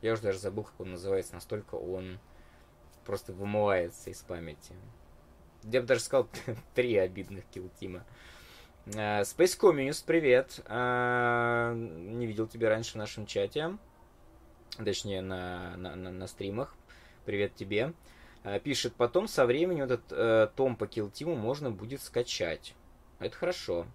[0.00, 2.18] Я уже даже забыл, как он называется, настолько он
[3.04, 4.74] просто вымывается из памяти.
[5.62, 6.28] Я бы даже сказал
[6.74, 8.04] три обидных килтима.
[8.86, 10.60] Uh, Space Communist, привет.
[10.66, 13.78] Uh, не видел тебя раньше в нашем чате.
[14.76, 16.74] Точнее, на, на, на, на стримах.
[17.24, 17.92] Привет тебе.
[18.44, 22.74] Uh, пишет, потом со временем этот uh, том по килтиму можно будет скачать.
[23.20, 23.86] Это хорошо.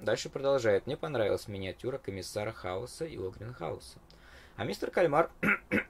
[0.00, 0.86] Дальше продолжает.
[0.86, 3.98] Мне понравилась миниатюра комиссара Хауса и Огрин Хауса.
[4.56, 5.30] А мистер Кальмар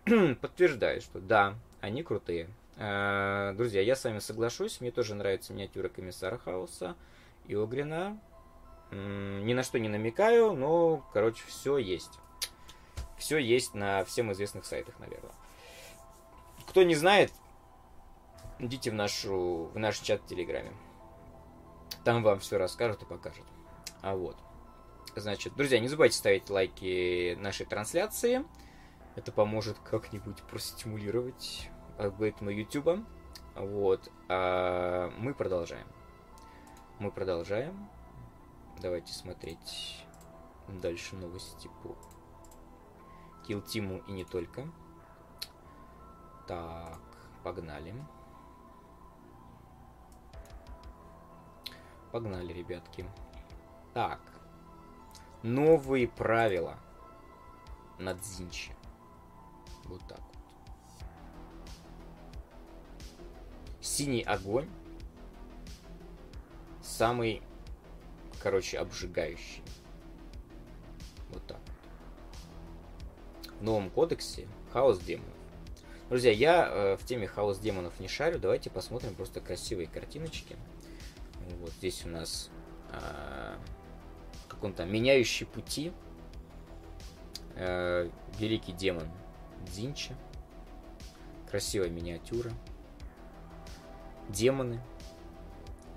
[0.40, 2.48] подтверждает, что да, они крутые.
[2.76, 4.80] Э, друзья, я с вами соглашусь.
[4.80, 6.96] Мне тоже нравится миниатюра комиссара Хауса
[7.46, 8.18] и Огрина.
[8.90, 12.12] Ни на что не намекаю, но, короче, все есть.
[13.18, 15.32] Все есть на всем известных сайтах, наверное.
[16.68, 17.32] Кто не знает,
[18.58, 20.72] идите в, нашу, в наш чат в Телеграме.
[22.04, 23.46] Там вам все расскажут и покажут.
[24.02, 24.36] А вот.
[25.16, 28.44] Значит, друзья, не забывайте ставить лайки нашей трансляции.
[29.16, 33.04] Это поможет как-нибудь простимулировать алгоритмы YouTube.
[33.54, 34.10] Вот.
[34.28, 35.86] А мы продолжаем.
[36.98, 37.88] Мы продолжаем.
[38.80, 40.04] Давайте смотреть
[40.68, 41.96] дальше новости по
[43.46, 44.68] Team и не только.
[46.46, 47.00] Так,
[47.42, 47.94] погнали.
[52.14, 53.04] Погнали, ребятки.
[53.92, 54.20] Так.
[55.42, 56.78] Новые правила
[57.98, 58.72] на Дзинче.
[59.86, 60.36] Вот так вот.
[63.80, 64.68] Синий огонь.
[66.80, 67.42] Самый,
[68.40, 69.64] короче, обжигающий.
[71.30, 71.58] Вот так
[73.42, 73.54] вот.
[73.58, 75.34] В новом кодексе хаос демонов.
[76.10, 78.38] Друзья, я э, в теме хаос демонов не шарю.
[78.38, 80.56] Давайте посмотрим просто красивые картиночки.
[81.60, 82.50] Вот здесь у нас
[82.90, 83.56] э,
[84.48, 85.92] как он там, меняющий пути.
[87.56, 89.08] Э, великий демон
[89.66, 90.14] Дзинча.
[91.50, 92.52] Красивая миниатюра.
[94.28, 94.80] Демоны.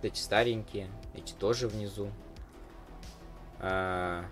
[0.01, 0.89] Эти старенькие.
[1.15, 2.11] Эти тоже внизу.
[3.59, 4.25] А,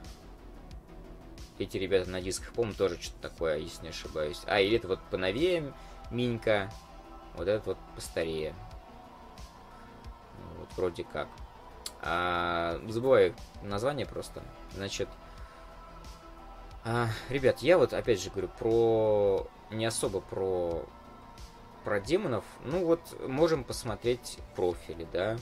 [1.58, 4.42] эти ребята на дисках, помню, тоже что-то такое, если не ошибаюсь.
[4.46, 5.74] А, или это вот поновее
[6.12, 6.72] Минька.
[7.36, 8.54] Вот этот вот постарее.
[10.76, 11.28] Вроде как.
[12.02, 13.34] А, забываю
[13.64, 14.44] название просто.
[14.76, 15.10] Значит,
[16.84, 20.86] а, ребят, я вот опять же говорю про не особо про
[21.84, 22.44] про демонов.
[22.64, 25.38] Ну вот можем посмотреть профили, да.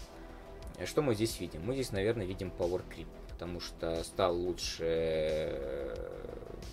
[0.85, 1.65] Что мы здесь видим?
[1.65, 5.95] Мы здесь, наверное, видим Power Creep, потому что стал лучше э,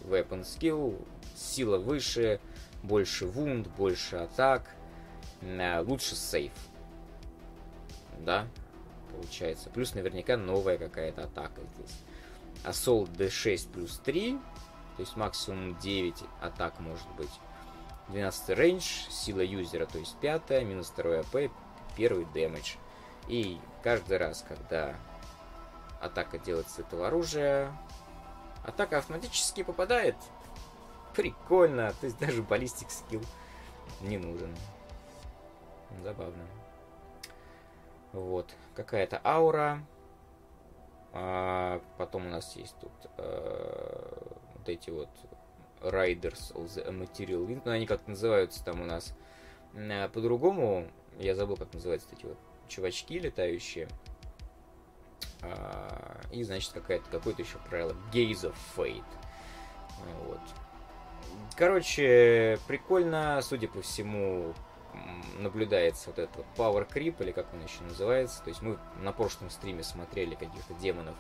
[0.04, 1.04] Weapon Skill,
[1.36, 2.40] сила выше,
[2.82, 4.70] больше wound, больше атак,
[5.42, 6.52] э, лучше save.
[8.24, 8.46] Да,
[9.12, 9.70] получается.
[9.70, 11.96] Плюс наверняка новая какая-то атака здесь.
[12.64, 14.38] Assault D6 плюс 3,
[14.96, 17.30] то есть максимум 9 атак может быть.
[18.08, 21.50] 12 range, сила юзера, то есть 5, минус 2 AP,
[21.96, 22.74] первый damage.
[23.28, 24.96] И каждый раз, когда
[26.00, 27.72] атака делается с этого оружия,
[28.64, 30.16] атака автоматически попадает.
[31.14, 33.22] Прикольно, то есть даже баллистик скилл
[34.00, 34.54] не нужен.
[36.02, 36.44] Забавно.
[38.12, 39.84] Вот, какая-то аура.
[41.12, 44.22] А потом у нас есть тут э,
[44.54, 45.08] вот эти вот
[45.80, 47.62] Riders of the Material Wind.
[47.64, 49.14] Ну, они как называются там у нас
[49.74, 50.86] э, по-другому.
[51.18, 53.88] Я забыл, как называются эти вот чувачки летающие.
[55.42, 57.94] А, и, значит, какая-то, какое-то еще правило.
[58.12, 59.02] Gaze of Fate.
[60.26, 60.40] Вот.
[61.56, 64.54] Короче, прикольно, судя по всему,
[65.38, 68.42] наблюдается вот этот Power Creep, или как он еще называется.
[68.42, 71.16] То есть мы на прошлом стриме смотрели каких-то демонов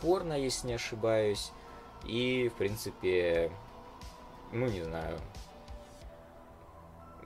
[0.00, 1.52] Хорна, если не ошибаюсь.
[2.04, 3.52] И, в принципе,
[4.50, 5.18] ну, не знаю,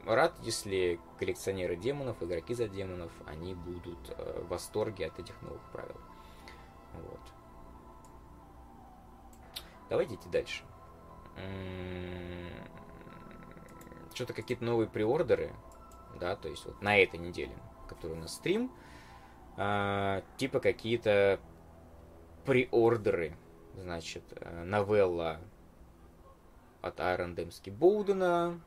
[0.05, 5.63] рад, если коллекционеры демонов, игроки за демонов, они будут э, в восторге от этих новых
[5.73, 5.97] правил.
[6.95, 7.21] Вот.
[9.89, 10.63] Давайте идти дальше.
[14.15, 15.53] Что-то какие-то новые приордеры,
[16.19, 17.53] да, то есть вот на этой неделе,
[17.89, 18.73] который у нас стрим,
[19.57, 21.41] а, типа какие-то
[22.45, 23.37] приордеры,
[23.75, 25.41] значит, э, новелла
[26.83, 28.61] от Айрон Демски Боудена,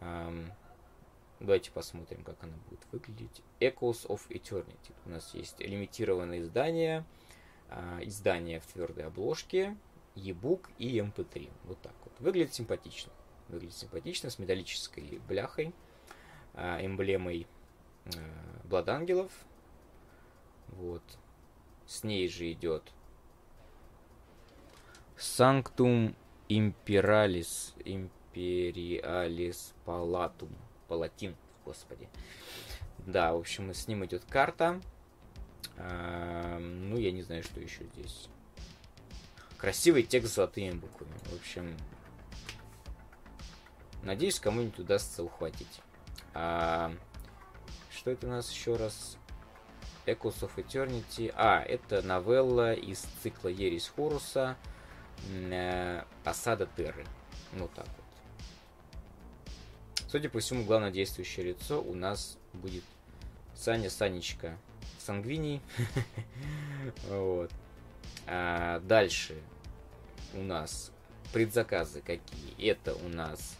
[0.00, 0.50] Um,
[1.40, 3.42] давайте посмотрим, как она будет выглядеть.
[3.60, 4.92] Echoes of Eternity.
[5.04, 7.04] У нас есть лимитированное издание,
[7.68, 9.76] uh, издание в твердой обложке,
[10.14, 11.50] e-book и mp3.
[11.64, 12.12] Вот так вот.
[12.20, 13.12] Выглядит симпатично.
[13.48, 15.74] Выглядит симпатично, с металлической бляхой,
[16.56, 17.46] эмблемой
[18.06, 19.30] uh, Бладангелов.
[20.68, 21.02] Вот.
[21.86, 22.82] С ней же идет
[25.16, 26.14] Sanctum
[26.48, 30.50] Imperalis, Imperialis Palatum.
[30.88, 32.08] Палатин, господи.
[32.98, 34.80] Да, в общем, с ним идет карта.
[35.78, 38.28] А, ну, я не знаю, что еще здесь.
[39.58, 41.16] Красивый текст с золотыми буквами.
[41.24, 41.76] В общем,
[44.02, 45.80] надеюсь, кому-нибудь удастся ухватить.
[46.38, 46.92] А,
[47.90, 49.16] что это у нас еще раз?
[50.04, 51.32] Echoes of Eternity.
[51.34, 54.56] А, это новелла из цикла Ересь Хоруса
[55.30, 57.06] э, Осада Терры.
[57.54, 58.04] Ну так вот.
[60.08, 62.84] Судя по всему, главное действующее лицо у нас будет
[63.54, 64.58] Саня Санечка
[64.98, 65.62] Сангвиний.
[67.08, 67.50] вот.
[68.26, 69.40] А дальше
[70.34, 70.92] у нас
[71.32, 72.70] предзаказы какие?
[72.70, 73.56] Это у нас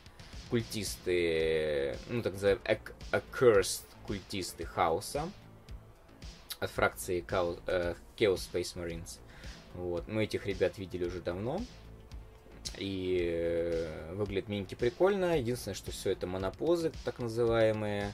[0.50, 2.62] культисты, ну так называемые
[3.12, 5.28] accursed культисты хаоса
[6.60, 7.24] от фракции
[7.66, 9.18] э, Chaos Space Marines.
[9.74, 10.08] Вот.
[10.08, 11.60] Мы этих ребят видели уже давно.
[12.78, 15.38] И э, выглядит миньки прикольно.
[15.38, 18.12] Единственное, что все это монопозы, так называемые.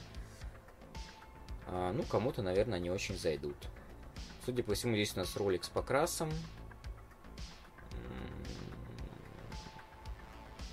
[1.67, 3.55] А, ну, кому-то, наверное, не очень зайдут.
[4.45, 6.29] Судя по всему, здесь у нас ролик с покрасом.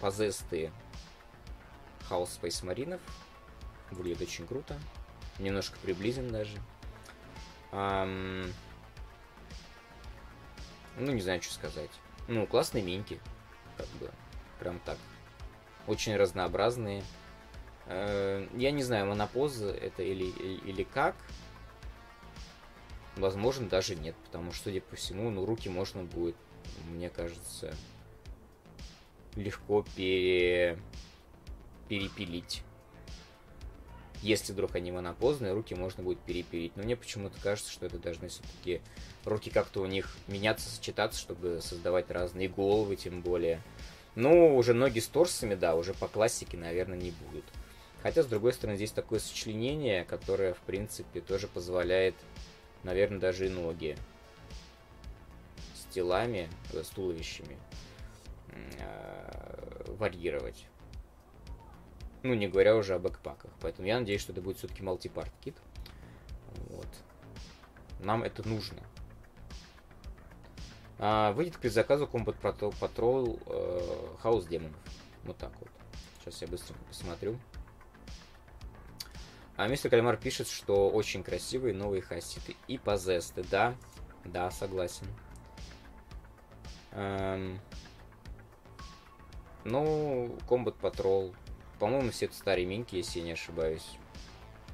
[0.00, 0.70] Позесты
[2.10, 3.00] Хаус Space Маринов.
[3.90, 4.78] Выглядит очень круто.
[5.38, 6.58] Немножко приблизен даже.
[7.72, 8.52] Ам...
[10.98, 11.90] Ну, не знаю, что сказать.
[12.28, 13.20] Ну, классные миньки
[13.76, 14.10] как бы.
[14.58, 14.98] Прям так.
[15.86, 17.02] Очень разнообразные.
[17.86, 21.14] Э, я не знаю, монопозы это или, или как.
[23.16, 26.36] Возможно, даже нет, потому что, судя по всему, ну, руки можно будет,
[26.88, 27.74] мне кажется,
[29.36, 30.78] легко пере...
[31.90, 32.62] перепилить.
[34.22, 36.76] Если вдруг они монопозные, руки можно будет перепилить.
[36.76, 38.80] Но мне почему-то кажется, что это должны все-таки
[39.24, 43.60] руки как-то у них меняться, сочетаться, чтобы создавать разные головы, тем более.
[44.14, 47.44] Ну, уже ноги с торсами, да, уже по классике, наверное, не будут.
[48.02, 52.14] Хотя, с другой стороны, здесь такое сочленение, которое, в принципе, тоже позволяет,
[52.84, 53.96] наверное, даже и ноги
[55.74, 57.56] с телами, э, с туловищами
[58.52, 60.66] э, варьировать.
[62.22, 63.50] Ну, не говоря уже о бэкпаках.
[63.60, 65.56] Поэтому я надеюсь, что это будет все-таки мультипарт кит.
[66.68, 66.88] Вот.
[68.00, 68.82] Нам это нужно.
[70.98, 74.78] А, выйдет к предзаказу Combat Patrol, Patrol э, Хаус Демонов.
[75.24, 75.68] Вот так вот.
[76.18, 77.38] Сейчас я быстро посмотрю.
[79.56, 83.44] А мистер Кальмар пишет, что очень красивые новые хаситы и позесты.
[83.50, 83.74] Да,
[84.24, 85.06] да, согласен.
[86.92, 87.58] Эм...
[89.64, 91.34] Ну, Combat Patrol
[91.80, 93.96] по-моему, все это старенькие, если я не ошибаюсь.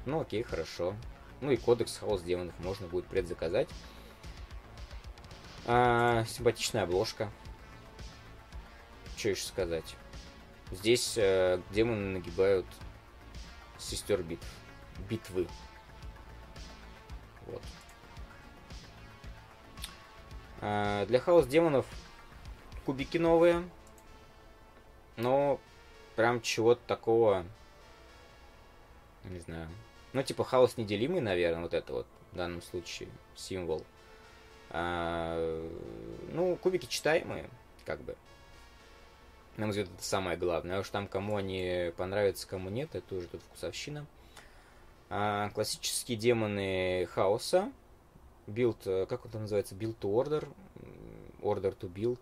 [0.05, 0.93] Ну, окей, хорошо.
[1.39, 3.69] Ну и кодекс Хаос Демонов можно будет предзаказать.
[5.65, 7.31] А, симпатичная обложка.
[9.15, 9.95] Что еще сказать?
[10.71, 12.65] Здесь э, демоны нагибают
[13.77, 14.45] сестер битв.
[15.09, 15.47] Битвы.
[17.45, 17.61] Вот.
[20.59, 21.85] А, для хаос демонов
[22.85, 23.63] кубики новые.
[25.15, 25.59] Но
[26.17, 27.45] прям чего-то такого,
[29.23, 29.69] не знаю.
[30.13, 33.85] Ну, типа хаос неделимый, наверное, вот это вот в данном случае символ.
[34.71, 35.63] А,
[36.33, 37.47] ну, кубики читаемые,
[37.85, 38.15] как бы.
[39.57, 40.77] На мой взгляд, это самое главное.
[40.77, 44.07] А уж там, кому они понравятся, кому нет, это уже тут вкусовщина.
[45.09, 47.71] А, классические демоны хаоса.
[48.47, 49.75] Build, э, как он там называется?
[49.75, 50.47] Build to order.
[51.41, 52.19] Order to build.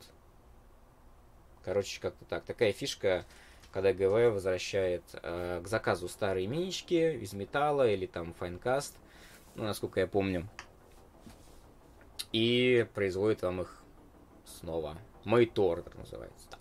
[1.63, 2.43] Короче, как-то так.
[2.43, 3.25] Такая фишка,
[3.75, 8.97] когда ГВ возвращает э, к заказу старые минички из металла или там файнкаст,
[9.55, 10.47] ну, насколько я помню,
[12.31, 13.83] и производит вам их
[14.45, 14.97] снова.
[15.25, 16.47] Made order называется.
[16.51, 16.57] Да.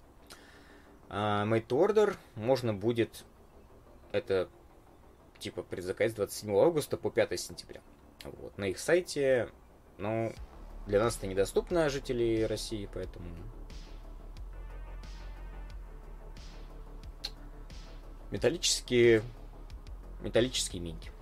[1.09, 1.45] А,
[2.35, 3.25] можно будет
[4.11, 4.49] это
[5.39, 7.81] типа предзаказать 27 августа по 5 сентября.
[8.25, 8.59] Вот.
[8.59, 9.51] На их сайте,
[9.99, 10.33] ну,
[10.89, 13.29] для нас это недоступно, жителей России, поэтому
[18.35, 19.23] металлические
[20.21, 21.13] металлические минки.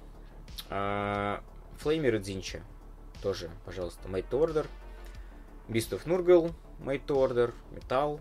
[0.71, 1.43] А,
[1.81, 2.63] Флеймер Дзинча
[3.21, 4.67] тоже, пожалуйста, Made to Order.
[5.69, 8.19] Beast of Nurgle, Made to Order, Металл.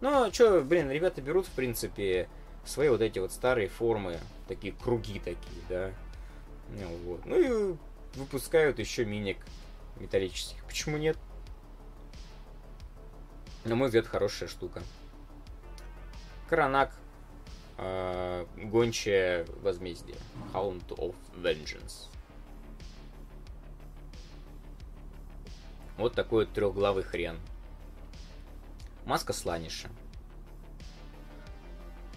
[0.00, 2.30] Ну, что, блин, ребята берут, в принципе,
[2.64, 4.18] свои вот эти вот старые формы,
[4.48, 5.90] такие круги такие, да.
[6.70, 7.26] Ну, вот.
[7.26, 7.76] ну и
[8.14, 9.36] выпускают еще миник
[9.96, 10.64] металлических.
[10.64, 11.18] Почему нет?
[13.64, 14.82] На мой взгляд, хорошая штука.
[16.48, 16.94] Коронак.
[17.76, 20.16] Э, гончая возмездие.
[20.52, 22.08] Hound of Vengeance.
[25.96, 27.38] Вот такой вот трехглавый хрен.
[29.06, 29.88] Маска сланиша.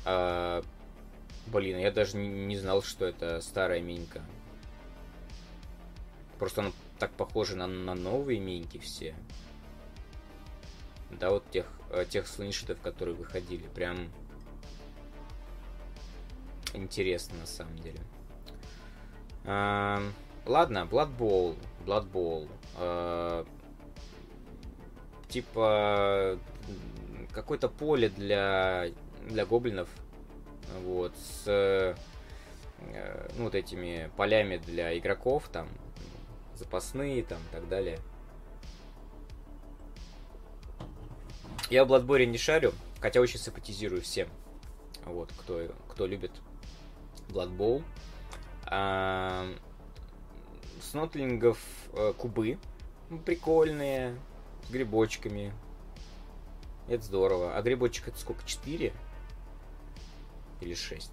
[0.06, 0.64] А,
[1.48, 4.22] блин, я даже не, не знал, что это старая минька.
[6.40, 9.16] Просто она так похожа на, на новые миньки все.
[11.12, 13.68] Да, вот тех, э, тех сланишитов, которые выходили.
[13.74, 14.10] Прям
[16.78, 18.00] интересно на самом деле.
[19.46, 20.02] А,
[20.46, 21.56] ладно, Blood Bowl.
[21.86, 22.50] Blood Bowl.
[22.76, 23.46] А,
[25.30, 26.40] типа
[27.32, 28.88] какое-то поле для,
[29.28, 29.90] для гоблинов.
[30.84, 31.96] Вот, с э,
[33.38, 35.68] ну, вот этими полями для игроков, там,
[36.56, 38.00] запасные, там, и так далее.
[41.70, 44.30] Я в Bloodborne не шарю, хотя очень симпатизирую всем,
[45.06, 46.32] вот, кто, кто любит
[47.30, 47.84] Blood Bowl.
[48.66, 49.48] А,
[50.82, 51.60] снотлингов
[51.94, 52.58] э, кубы
[53.26, 54.18] прикольные,
[54.68, 55.54] с грибочками.
[56.88, 57.58] Это здорово.
[57.58, 58.46] А грибочек это сколько?
[58.46, 58.94] 4?
[60.62, 61.12] Или 6?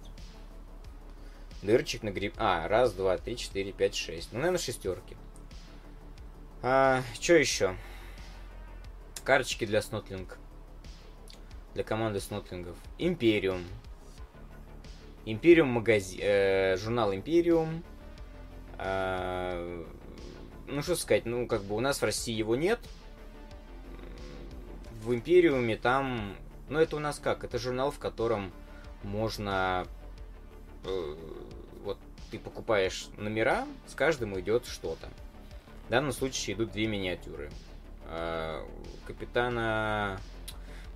[1.61, 2.33] Дырочек на гриб...
[2.37, 4.29] А, раз, два, три, четыре, пять, шесть.
[4.31, 5.17] Ну, наверное, шестерки.
[6.61, 7.75] А, что еще?
[9.23, 10.37] Карточки для снотлинг.
[11.73, 12.75] Для команды снотлингов.
[12.97, 13.63] Империум.
[15.25, 16.19] Империум магазин...
[16.21, 17.83] Э, журнал Империум.
[18.77, 19.85] Э,
[20.67, 22.79] ну, что сказать, ну, как бы у нас в России его нет
[25.05, 26.35] в Империуме там...
[26.67, 27.43] Ну, это у нас как?
[27.43, 28.51] Это журнал, в котором
[29.03, 29.85] можно...
[30.83, 31.15] Э,
[31.83, 31.99] вот
[32.31, 35.07] ты покупаешь номера, с каждым идет что-то.
[35.87, 37.51] В данном случае идут две миниатюры.
[38.07, 38.65] Э,
[39.05, 40.19] капитана...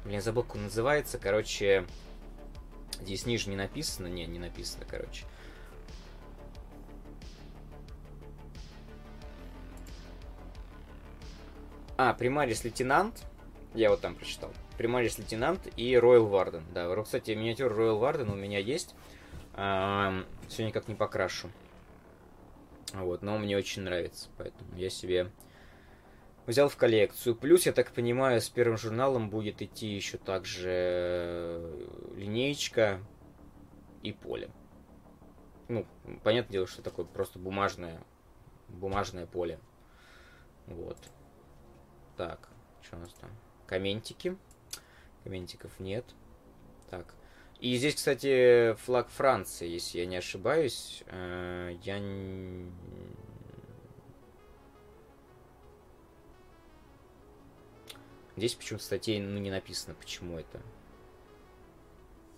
[0.03, 1.19] Блин, забыл, как он называется.
[1.19, 1.85] Короче,
[3.01, 4.07] здесь ниже не написано.
[4.07, 5.25] Не, не написано, короче.
[11.97, 13.23] А, примарис лейтенант.
[13.73, 14.53] Я вот там прочитал.
[14.77, 16.63] Примарис лейтенант и Роyal Варден.
[16.73, 18.95] Да, кстати, миниатюр Роyal Варден у меня есть.
[19.53, 21.49] Все никак не покрашу.
[22.93, 25.29] Вот, но мне очень нравится, поэтому я себе
[26.49, 27.35] взял в коллекцию.
[27.35, 31.71] Плюс, я так понимаю, с первым журналом будет идти еще также
[32.15, 32.99] линеечка
[34.03, 34.49] и поле.
[35.67, 35.85] Ну,
[36.23, 38.01] понятное дело, что такое просто бумажное,
[38.67, 39.59] бумажное поле.
[40.65, 40.97] Вот.
[42.17, 42.49] Так,
[42.81, 43.29] что у нас там?
[43.69, 44.35] комментики.
[45.23, 46.03] Комментиков нет.
[46.89, 47.13] Так.
[47.59, 51.03] И здесь, кстати, флаг Франции, если я не ошибаюсь.
[51.07, 51.99] Э, я...
[58.39, 60.61] Здесь почему-то статей ну, не написано, почему это.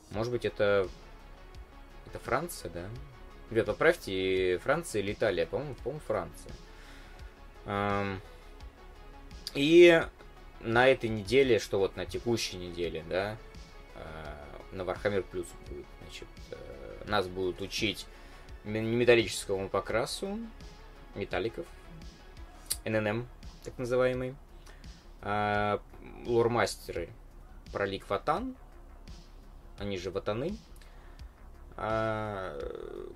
[0.10, 0.90] Может быть, это...
[2.08, 2.90] Это Франция, да?
[3.52, 5.46] Ребят, поправьте, Франция или Италия?
[5.46, 6.54] По-моему, по-моему, Франция.
[7.66, 8.20] Эм...
[9.54, 10.04] И
[10.62, 13.38] на этой неделе, что вот на текущей неделе, да,
[13.94, 18.08] э, на Warhammer Plus будет, значит, э, нас будут учить
[18.64, 20.40] металлическому покрасу,
[21.14, 21.68] металликов,
[22.86, 23.28] ННМ,
[23.64, 24.34] так называемый,
[25.22, 25.78] э,
[26.26, 27.10] лормастеры
[27.72, 28.56] про лик Ватан,
[29.78, 30.58] они же Ватаны.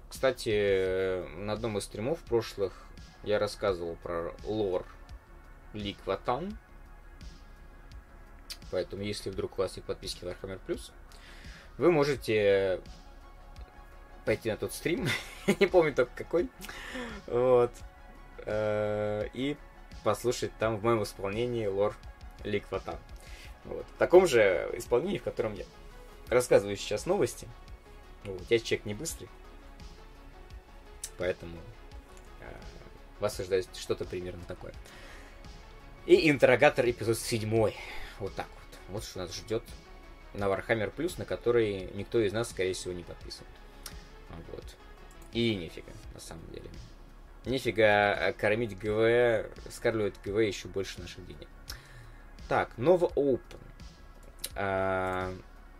[0.09, 2.85] Кстати, на одном из стримов прошлых
[3.23, 4.85] я рассказывал про лор
[5.73, 6.57] Лик Ватан,
[8.71, 10.91] Поэтому, если вдруг у вас нет подписки Warhammer Plus,
[11.77, 12.81] вы можете
[14.25, 15.07] пойти на тот стрим.
[15.59, 16.49] не помню только какой.
[17.27, 17.71] Вот.
[18.45, 19.55] э, и
[20.03, 21.95] послушать там в моем исполнении лор
[22.45, 22.99] Ликвата.
[23.65, 23.85] Вот.
[23.95, 25.65] В таком же исполнении, в котором я
[26.29, 27.47] рассказываю сейчас новости.
[28.23, 28.41] Вот.
[28.49, 29.27] Я человек не быстрый.
[31.17, 31.57] Поэтому
[32.41, 32.45] э,
[33.19, 34.73] вас ожидает что-то примерно такое.
[36.05, 37.73] И интеррогатор эпизод 7.
[38.19, 38.79] Вот так вот.
[38.89, 39.63] Вот что нас ждет
[40.33, 43.45] на Warhammer Plus, на который никто из нас, скорее всего, не подписан.
[44.51, 44.75] Вот.
[45.33, 46.69] И нифига, на самом деле.
[47.45, 51.47] Нифига э, кормить ГВ, скармливать ГВ еще больше наших денег.
[52.47, 53.59] Так, Nova Open.
[54.55, 55.33] А,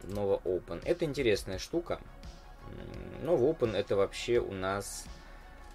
[0.03, 0.82] Nova Open.
[0.84, 1.99] Это интересная штука.
[3.22, 5.05] Nova Open это вообще у нас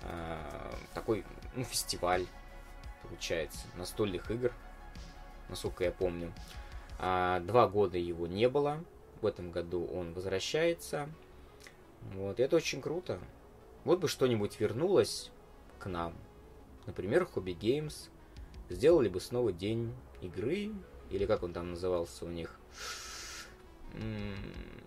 [0.02, 1.24] а, такой
[1.54, 2.26] ну, фестиваль,
[3.02, 4.52] получается, настольных игр,
[5.48, 6.32] насколько я помню.
[6.98, 8.82] А, два года его не было.
[9.22, 11.08] В этом году он возвращается.
[12.14, 13.20] Вот, это очень круто.
[13.84, 15.30] Вот бы что-нибудь вернулось
[15.78, 16.14] к нам.
[16.86, 18.08] Например, Hobby Games.
[18.68, 20.72] Сделали бы снова день игры.
[21.10, 22.58] Или как он там назывался у них.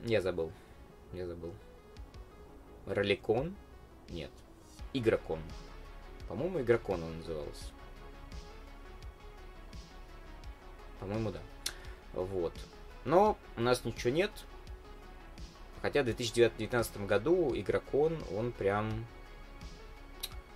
[0.06, 0.52] Я забыл.
[1.12, 1.54] Я забыл.
[2.86, 3.56] Роликон?
[4.10, 4.32] Нет.
[4.94, 5.42] Игрокон.
[6.28, 7.66] По-моему, Игрокон он назывался.
[11.00, 11.42] По-моему, да.
[12.14, 12.54] Вот.
[13.04, 14.32] Но у нас ничего нет.
[15.82, 19.06] Хотя в 2019 году Игрокон, он прям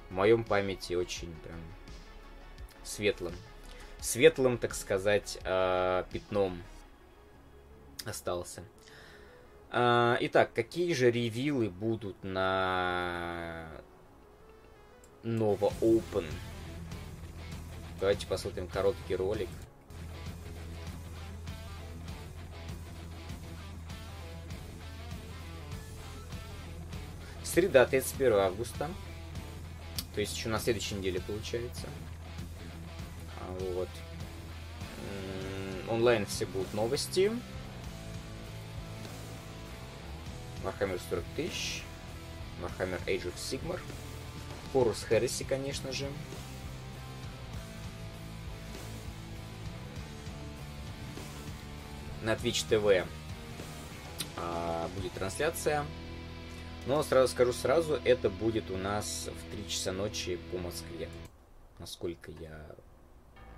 [0.09, 1.59] в моем памяти очень прям
[2.83, 3.33] светлым.
[4.07, 6.63] Светлым, так сказать, э, пятном
[8.05, 8.63] остался.
[9.69, 13.67] Э, итак, какие же ревилы будут на
[15.23, 16.25] Nova Open?
[17.99, 19.49] Давайте посмотрим короткий ролик.
[27.43, 28.89] Среда, 31 августа.
[30.15, 31.87] То есть еще на следующей неделе получается.
[33.47, 33.89] Вот.
[35.89, 37.31] Онлайн все будут новости.
[40.63, 41.83] Warhammer 40 тысяч.
[42.61, 43.79] Warhammer Age of Sigmar.
[44.73, 46.09] Horus Heresy, конечно же.
[52.21, 53.07] На Twitch TV
[54.35, 55.85] а, будет трансляция.
[56.85, 61.09] Но сразу скажу сразу, это будет у нас в 3 часа ночи по Москве.
[61.79, 62.65] Насколько я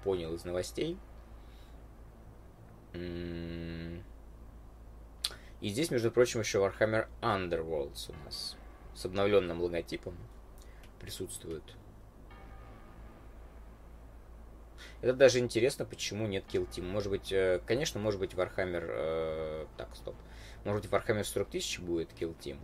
[0.03, 0.97] понял из новостей.
[2.93, 4.01] И
[5.61, 8.55] здесь, между прочим, еще Warhammer Underworlds у нас
[8.95, 10.15] с обновленным логотипом
[10.99, 11.63] присутствует.
[15.01, 16.83] Это даже интересно, почему нет Kill Team.
[16.83, 18.85] Может быть, э, конечно, может быть Warhammer...
[18.85, 20.15] Э, так, стоп.
[20.65, 22.57] Может быть Warhammer 40 тысяч будет Kill Team.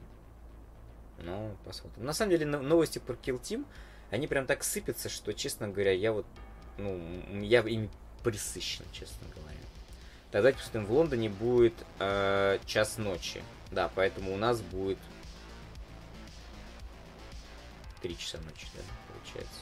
[1.20, 2.06] Ну, посмотрим.
[2.06, 3.66] На самом деле, новости про Kill Team,
[4.12, 6.26] они прям так сыпятся, что, честно говоря, я вот,
[6.78, 7.00] ну,
[7.42, 7.90] я ими
[8.24, 9.58] присыщен, честно говоря.
[10.32, 13.42] Тогда, посмотрим, в Лондоне будет э, час ночи.
[13.72, 14.98] Да, поэтому у нас будет
[18.02, 19.60] 3 часа ночи, да, получается.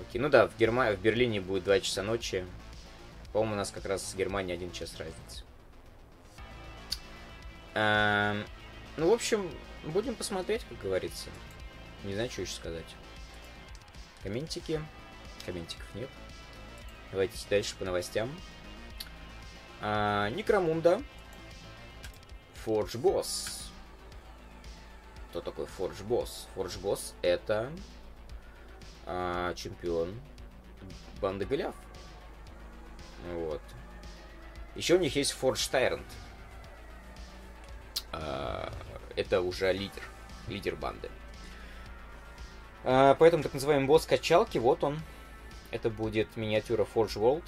[0.00, 0.92] Окей, ну да, в, Герма...
[0.92, 2.46] в Берлине будет 2 часа ночи.
[3.32, 5.44] По-моему, у нас как раз с Германией 1 час разницы.
[7.74, 8.44] Эм...
[8.96, 9.50] Ну, в общем,
[9.84, 11.30] Будем посмотреть, как говорится.
[12.04, 12.84] Не знаю, что еще сказать.
[14.22, 14.80] Комментики.
[15.50, 16.08] Комментиков нет.
[17.10, 18.30] Давайте дальше по новостям.
[19.80, 21.02] А, Некромунда.
[22.64, 23.64] Forge Boss.
[25.30, 26.46] Кто такой Forge Boss?
[26.54, 27.72] Forge Boss это
[29.06, 30.14] а, чемпион
[31.20, 31.74] банды Голиаф.
[33.34, 33.62] Вот.
[34.76, 36.06] Еще у них есть Forge Tyrant.
[38.12, 38.72] А,
[39.16, 40.04] это уже лидер,
[40.46, 41.10] лидер банды.
[42.84, 45.00] А, поэтому так называемый босс качалки, вот он.
[45.70, 47.44] Это будет миниатюра Forge World,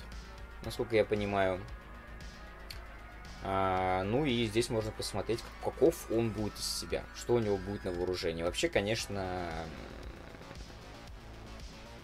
[0.64, 1.60] насколько я понимаю.
[3.44, 7.84] А, ну и здесь можно посмотреть, каков он будет из себя, что у него будет
[7.84, 8.42] на вооружении.
[8.42, 9.50] Вообще, конечно,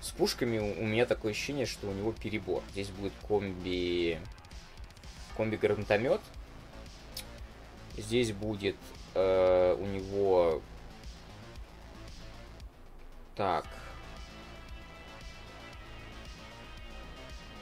[0.00, 2.62] с пушками у меня такое ощущение, что у него перебор.
[2.72, 4.18] Здесь будет комби
[5.38, 6.20] комби гранатомет.
[7.96, 8.76] Здесь будет
[9.14, 10.60] э, у него...
[13.36, 13.64] Так.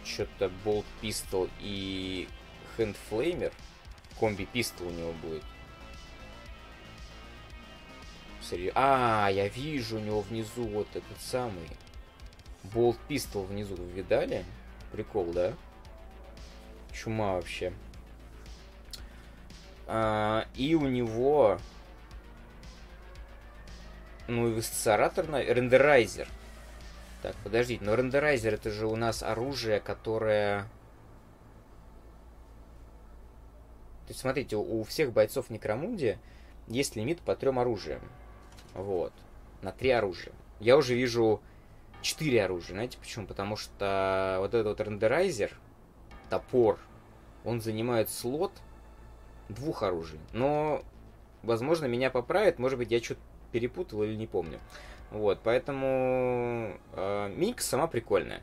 [0.07, 2.29] Что-то Болт Пистол и
[2.79, 3.53] Flamer.
[4.19, 5.43] Комби Пистол у него будет.
[8.75, 11.69] А, я вижу у него внизу вот этот самый.
[12.63, 14.45] Болт Пистол внизу, вы видали?
[14.93, 15.53] Прикол, да?
[16.93, 17.73] Чума вообще.
[19.89, 21.59] А, и у него
[24.29, 26.29] ну incinerator, renderizer.
[27.23, 30.63] Так, подождите, но renderizer это же у нас оружие, которое...
[34.07, 36.19] То есть, смотрите, у, всех бойцов Некромунди
[36.69, 38.01] есть лимит по трем оружиям.
[38.75, 39.13] Вот.
[39.63, 40.33] На три оружия.
[40.61, 41.41] Я уже вижу
[42.03, 42.75] четыре оружия.
[42.75, 43.27] Знаете почему?
[43.27, 45.59] Потому что вот этот вот рендерайзер,
[46.31, 46.79] топор,
[47.45, 48.53] он занимает слот
[49.49, 50.21] двух оружий.
[50.33, 50.83] Но,
[51.43, 52.59] возможно, меня поправят.
[52.59, 53.21] Может быть, я что-то
[53.53, 54.61] перепутал или не помню.
[55.11, 58.43] Вот, поэтому э, Минька сама прикольная.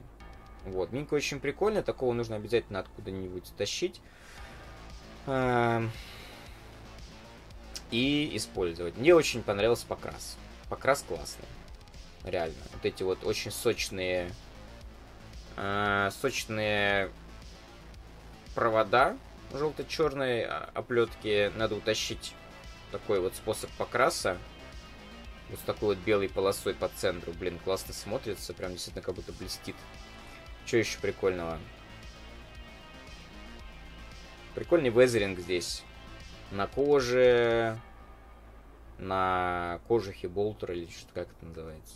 [0.66, 4.01] Вот, Минька очень прикольная, такого нужно обязательно откуда-нибудь тащить.
[5.28, 5.82] Э,
[7.91, 8.97] и использовать.
[8.97, 10.38] Мне очень понравился покрас.
[10.70, 11.45] Покрас классный.
[12.24, 12.55] Реально.
[12.74, 14.32] Вот эти вот очень сочные
[15.57, 17.11] э, сочные
[18.55, 19.16] провода
[19.51, 22.34] желто-черной оплетки надо утащить.
[22.91, 24.38] Такой вот способ покраса.
[25.53, 27.31] Вот с такой вот белой полосой по центру.
[27.31, 28.55] Блин, классно смотрится.
[28.55, 29.75] Прям действительно как будто блестит.
[30.65, 31.59] Что еще прикольного?
[34.55, 35.83] Прикольный везеринг здесь.
[36.49, 37.79] На коже.
[38.97, 41.95] На кожухе болтер или что-то как это называется.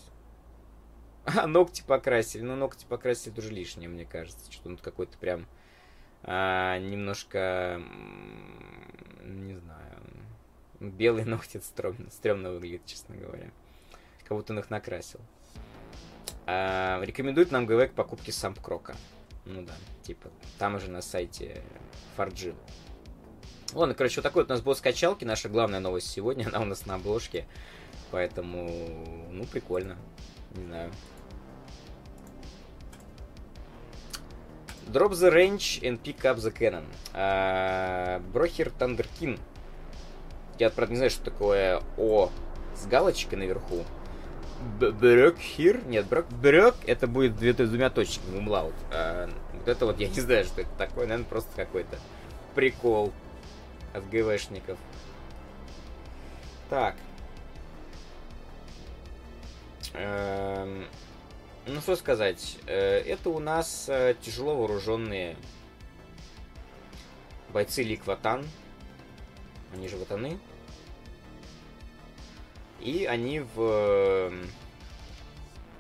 [1.26, 2.44] А, ногти покрасили.
[2.44, 4.52] Ну, ногти покрасили тоже лишнее, мне кажется.
[4.52, 5.48] Что-то он какой-то прям
[6.22, 7.82] а, немножко...
[9.24, 9.88] Не знаю
[10.80, 13.52] Белые ногти стрёмно, стрёмно выглядит, честно говоря.
[14.24, 15.20] Как будто он их накрасил.
[16.46, 18.96] А, рекомендует нам ГВ к покупке Сампкрока.
[19.46, 19.74] Ну да,
[20.04, 21.62] типа, там же на сайте
[22.16, 22.54] Фарджи.
[23.74, 25.26] Ладно, короче, вот такой вот у нас был скачалки.
[25.26, 27.46] Наша главная новость сегодня, она у нас на обложке.
[28.12, 29.98] Поэтому, ну, прикольно.
[30.56, 30.92] Не знаю.
[34.88, 36.86] Drop the range and pick up the cannon.
[38.32, 39.38] Брохер uh, Тандеркин
[40.60, 42.30] я, правда, не знаю, что такое О
[42.76, 43.84] с галочкой наверху.
[44.80, 45.86] Брек хир?
[45.86, 46.26] Нет, брек.
[46.30, 48.74] Брек это будет две, двумя точками, умлаут.
[48.92, 51.06] А, вот это вот я не знаю, что это такое.
[51.06, 51.98] Наверное, просто какой-то
[52.56, 53.14] прикол
[53.94, 54.78] от ГВшников.
[56.70, 56.96] Так.
[59.94, 60.86] Эм,
[61.66, 62.58] ну, что сказать.
[62.66, 65.38] Э, это у нас э, тяжело вооруженные
[67.50, 68.46] бойцы Ликватан.
[69.74, 70.40] Они же ватаны.
[72.80, 74.32] И они в...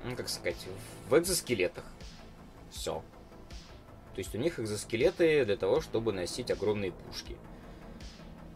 [0.03, 0.65] Ну, как сказать,
[1.09, 1.85] в экзоскелетах.
[2.71, 3.03] Все.
[4.13, 7.37] То есть у них экзоскелеты для того, чтобы носить огромные пушки.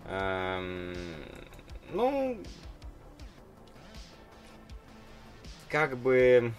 [0.05, 0.95] Эм,
[1.91, 2.37] ну,
[5.69, 6.51] как бы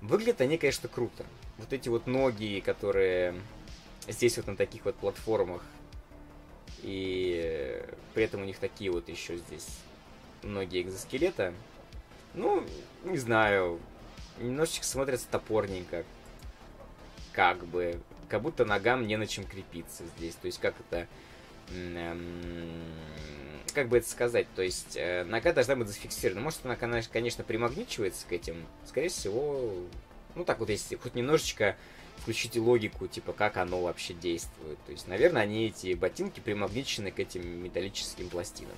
[0.00, 1.24] выглядят они, конечно, круто.
[1.58, 3.34] Вот эти вот ноги, которые
[4.08, 5.62] здесь вот на таких вот платформах
[6.84, 7.82] и
[8.12, 9.66] при этом у них такие вот еще здесь
[10.42, 11.54] многие экзоскелета.
[12.34, 12.62] Ну,
[13.04, 13.80] не знаю,
[14.38, 16.04] немножечко смотрятся топорненько.
[17.32, 18.00] Как бы.
[18.28, 20.34] Как будто ногам не на чем крепиться здесь.
[20.34, 21.06] То есть, как это...
[23.72, 24.46] Как бы это сказать?
[24.54, 26.42] То есть, э, нога должна быть зафиксирована.
[26.42, 28.66] Может, она, конечно, примагничивается к этим.
[28.86, 29.72] Скорее всего,
[30.34, 31.76] ну так вот, если хоть немножечко
[32.24, 34.82] включите логику, типа, как оно вообще действует.
[34.86, 38.76] То есть, наверное, они эти ботинки примагничены к этим металлическим пластинам.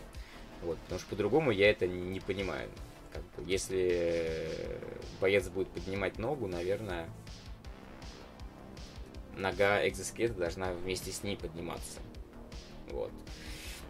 [0.63, 2.69] Вот, потому что по-другому я это не понимаю.
[3.13, 4.51] Как бы, если
[5.21, 7.09] боец будет поднимать ногу, наверное,
[9.37, 12.01] нога экзоскелета должна вместе с ней подниматься.
[12.91, 13.13] Вот.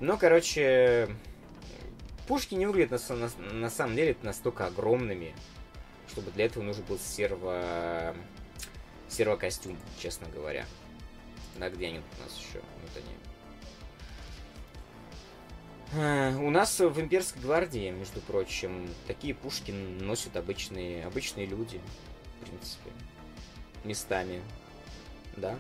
[0.00, 1.09] Но, короче,
[2.28, 5.34] пушки не выглядят на, на, на самом деле настолько огромными,
[6.09, 8.14] чтобы для этого нужен был серво
[9.09, 10.66] сервокостюм, честно говоря.
[11.59, 12.61] Да, где они у нас еще?
[12.82, 13.14] Вот они.
[15.94, 21.80] А, у нас в имперской гвардии, между прочим, такие пушки носят обычные, обычные люди,
[22.40, 22.90] в принципе,
[23.84, 24.42] местами,
[25.36, 25.57] да.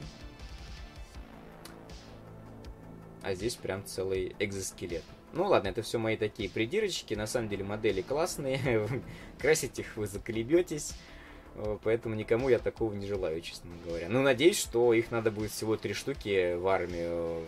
[3.22, 5.02] А здесь прям целый экзоскелет.
[5.32, 7.14] Ну ладно, это все мои такие придирочки.
[7.14, 8.88] На самом деле модели классные.
[9.38, 10.94] Красить их вы заколебетесь.
[11.56, 14.08] Э, поэтому никому я такого не желаю, честно говоря.
[14.08, 17.44] Ну, надеюсь, что их надо будет всего три штуки в армию.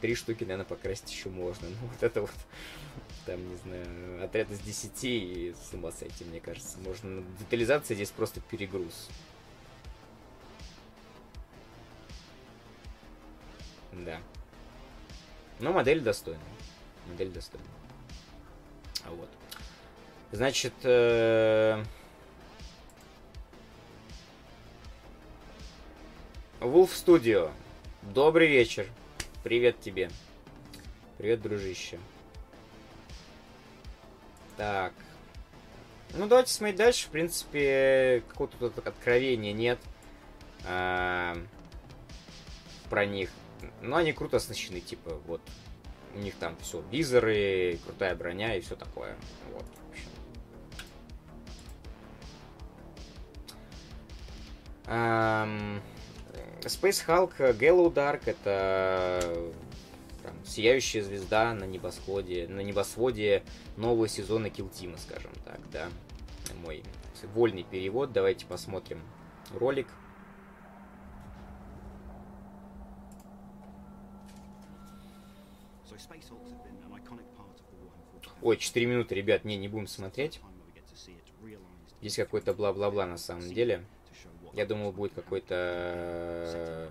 [0.00, 1.68] Три штуки, наверное, покрасить еще можно.
[1.80, 2.30] Ну, вот это вот,
[3.24, 6.78] там, не знаю, отряд из десяти, и с ума сойти, мне кажется.
[6.78, 7.24] Можно...
[7.40, 9.08] Детализация здесь просто перегруз.
[13.92, 14.18] Да.
[15.58, 16.42] Но модель достойная.
[17.08, 17.66] Модель достойная.
[19.04, 19.30] А вот.
[20.32, 21.82] Значит, э
[26.66, 27.52] Wolf Studio.
[28.02, 28.88] Добрый вечер.
[29.44, 30.10] Привет тебе.
[31.16, 31.98] Привет, дружище.
[34.56, 34.92] Так.
[36.14, 37.06] Ну, давайте смотреть дальше.
[37.06, 39.78] В принципе, какого-то тут откровения нет
[40.66, 41.36] а,
[42.90, 43.30] про них.
[43.80, 45.40] Но они круто оснащены, типа, вот.
[46.14, 49.16] У них там все, визоры, крутая броня и все такое.
[49.52, 50.10] Вот, в общем.
[54.86, 55.80] Um,
[56.66, 59.52] Space Hulk Gallow Dark это
[60.24, 63.44] там, сияющая звезда на небосводе, на небосводе
[63.76, 65.88] нового сезона Килтима, скажем так, да.
[66.62, 66.82] Мой
[67.34, 68.12] вольный перевод.
[68.12, 69.00] Давайте посмотрим
[69.54, 69.86] ролик.
[78.42, 80.40] Ой, 4 минуты, ребят, не, не будем смотреть.
[82.00, 83.84] Здесь какой-то бла-бла-бла на самом деле.
[84.56, 86.90] Я думал, будет какой-то...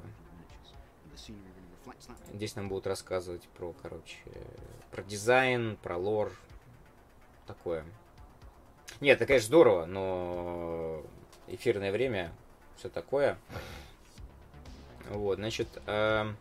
[2.32, 4.18] Здесь нам будут рассказывать про, короче,
[4.92, 6.32] про дизайн, про лор.
[7.48, 7.84] Такое.
[9.02, 11.02] Нет, это, конечно, здорово, но
[11.48, 12.32] эфирное время,
[12.78, 13.38] все такое.
[15.10, 16.32] Вот, значит, э...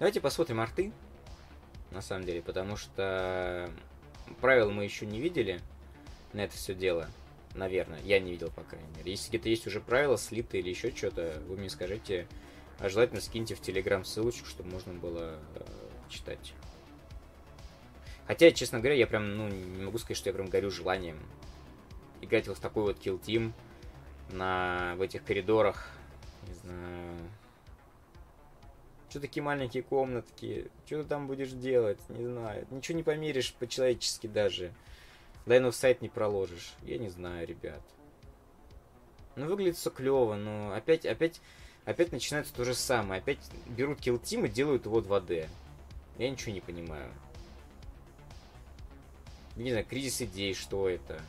[0.00, 0.92] давайте посмотрим арты
[1.92, 3.70] на самом деле, потому что
[4.40, 5.60] правил мы еще не видели
[6.32, 7.08] на это все дело.
[7.56, 9.12] Наверное, я не видел, по крайней мере.
[9.12, 12.28] Если где-то есть уже правила слиты или еще что-то, вы мне скажите,
[12.78, 15.60] а желательно скиньте в Телеграм ссылочку, чтобы можно было э,
[16.10, 16.52] читать.
[18.26, 21.18] Хотя, честно говоря, я прям, ну, не могу сказать, что я прям горю желанием
[22.20, 23.52] играть вот в такой вот kill team
[24.30, 25.88] на, в этих коридорах.
[26.46, 27.16] Не знаю,
[29.08, 30.70] что такие маленькие комнатки?
[30.84, 31.98] Что ты там будешь делать?
[32.10, 32.66] Не знаю.
[32.70, 34.74] Ничего не померишь по-человечески даже.
[35.46, 36.74] Дай в сайт не проложишь.
[36.82, 37.80] Я не знаю, ребят.
[39.36, 41.40] Ну, выглядит все клево, но опять, опять,
[41.84, 43.20] опять начинается то же самое.
[43.20, 45.48] Опять берут Kill Team и делают его 2D.
[46.18, 47.12] Я ничего не понимаю.
[49.54, 51.20] Не знаю, кризис идей, что это?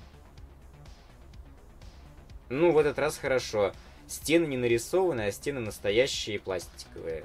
[2.50, 3.74] Ну, в этот раз хорошо.
[4.08, 7.24] Стены не нарисованы, а стены настоящие пластиковые.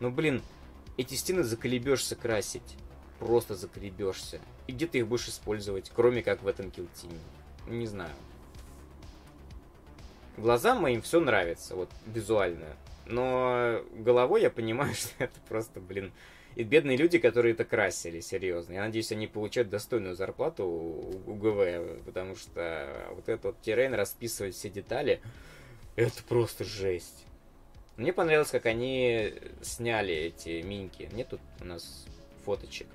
[0.00, 0.42] Ну, блин,
[0.96, 2.76] эти стены заколебешься красить.
[3.18, 4.40] Просто заколебешься.
[4.72, 7.18] И где ты их будешь использовать, кроме как в этом килтиме?
[7.66, 8.14] Не знаю.
[10.38, 12.74] Глазам моим все нравится, вот, визуально.
[13.04, 16.10] Но головой я понимаю, что это просто, блин,
[16.56, 18.72] и бедные люди, которые это красили, серьезно.
[18.72, 24.54] Я надеюсь, они получают достойную зарплату у, ГВ, потому что вот этот вот террейн, расписывать
[24.54, 25.20] все детали,
[25.96, 27.26] это просто жесть.
[27.98, 31.10] Мне понравилось, как они сняли эти миньки.
[31.12, 32.06] Нет тут у нас
[32.46, 32.86] фоточек.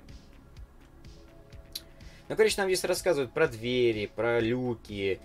[2.28, 5.18] Ну, короче, нам здесь рассказывают про двери, про люки,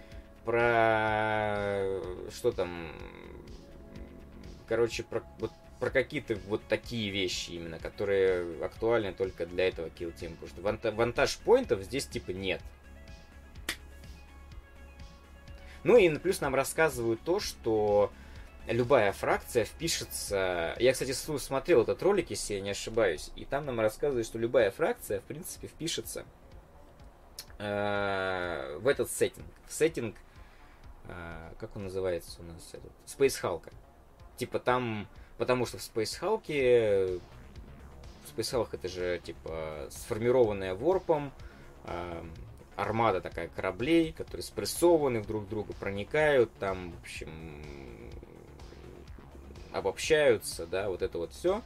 [0.46, 2.00] про...
[2.34, 2.92] Что там?
[4.68, 5.52] Короче, про, вот,
[5.82, 10.36] про какие-то вот такие вещи именно, которые актуальны только для этого Kill Team.
[10.36, 12.62] Потому что ванта вантаж-поинтов здесь типа нет.
[15.84, 18.14] Ну и плюс нам рассказывают то, что
[18.68, 20.74] любая фракция впишется...
[20.80, 24.72] Я, кстати, смотрел этот ролик, если я не ошибаюсь, и там нам рассказывают, что любая
[24.72, 26.24] фракция, в принципе, впишется
[27.64, 29.46] э, в этот сеттинг.
[29.68, 30.16] В сеттинг,
[31.06, 33.72] э, как он называется у нас, этот, Space Hulk.
[34.38, 35.08] Типа там,
[35.38, 37.22] потому что в Space Hulk, Space
[38.36, 41.32] Hulk это же, типа, сформированная ворпом,
[41.86, 42.24] э,
[42.76, 47.62] армада такая кораблей, которые спрессованы, друг в друга проникают, там, в общем,
[49.72, 51.62] обобщаются, да, вот это вот все.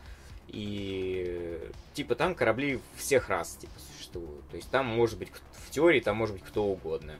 [0.47, 1.59] И
[1.93, 3.73] типа там корабли всех рас типа.
[4.49, 7.15] То есть там может быть в теории там может быть кто угодно.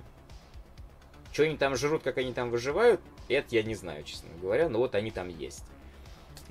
[1.32, 4.80] Что они там жрут, как они там выживают, это я не знаю, честно говоря, но
[4.80, 5.64] вот они там есть.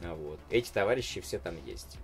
[0.03, 0.38] А вот.
[0.51, 1.99] Эти товарищи все там есть.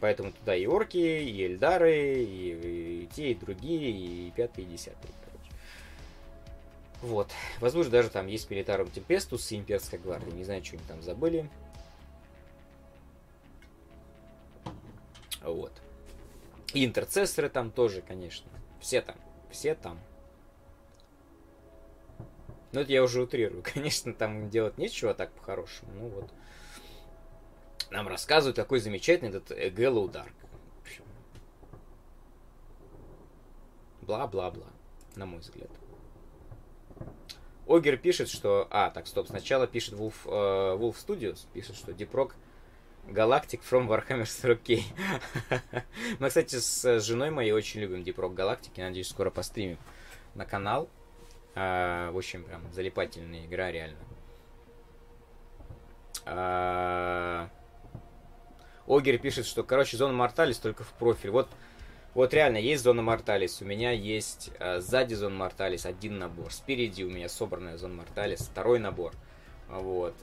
[0.00, 5.12] Поэтому туда и орки, и эльдары, и, и те, и другие, и пятые, и десятые.
[7.00, 7.30] Вот.
[7.60, 10.32] Возможно, даже там есть Милитарум Темпестус и Имперская гвардия.
[10.32, 11.48] Не знаю, что они там забыли.
[15.54, 15.72] Вот.
[16.74, 18.50] И интерцессоры там тоже, конечно.
[18.80, 19.16] Все там.
[19.50, 19.98] Все там.
[22.72, 23.62] Но это я уже утрирую.
[23.74, 25.90] Конечно, там делать нечего так по-хорошему.
[25.94, 26.30] Ну вот.
[27.90, 30.34] Нам рассказывают, какой замечательный этот Гэллоу Дарк.
[34.02, 34.66] Бла-бла-бла.
[35.16, 35.70] На мой взгляд.
[37.66, 38.66] Огер пишет, что...
[38.70, 39.28] А, так, стоп.
[39.28, 42.34] Сначала пишет Wolf, э, Wolf Studios, пишет, что Дипрок
[43.08, 44.82] Галактик from Warhammer 40k.
[46.18, 48.80] Мы, кстати, с женой моей очень любим Дипрок Галактики.
[48.80, 49.78] Надеюсь, скоро постримим
[50.34, 50.90] на канал.
[51.54, 53.96] А, в общем, прям залипательная игра, реально.
[56.26, 57.48] А...
[58.86, 61.30] Огер пишет, что, короче, Зона Морталис только в профиль.
[61.30, 61.48] Вот
[62.12, 63.62] Вот реально, есть зона Морталис.
[63.62, 66.52] У меня есть э, сзади зона Морталис один набор.
[66.52, 69.12] Спереди у меня собранная зона Морталис, второй набор.
[69.68, 70.14] Вот.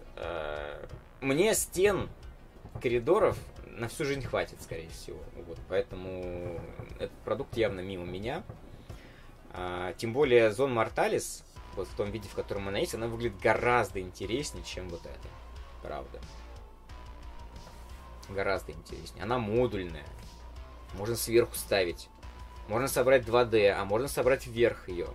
[1.22, 2.10] Мне стен
[2.82, 5.20] коридоров на всю жизнь хватит, скорее всего.
[5.48, 6.60] Вот, поэтому
[6.96, 8.44] этот продукт явно мимо меня.
[9.52, 11.44] А, тем более Зон Морталис,
[11.76, 15.28] вот в том виде, в котором она есть, она выглядит гораздо интереснее, чем вот эта.
[15.82, 16.20] Правда.
[18.30, 19.24] Гораздо интереснее.
[19.24, 20.06] Она модульная.
[20.94, 22.10] Можно сверху ставить.
[22.68, 25.08] Можно собрать 2D, а можно собрать вверх ее.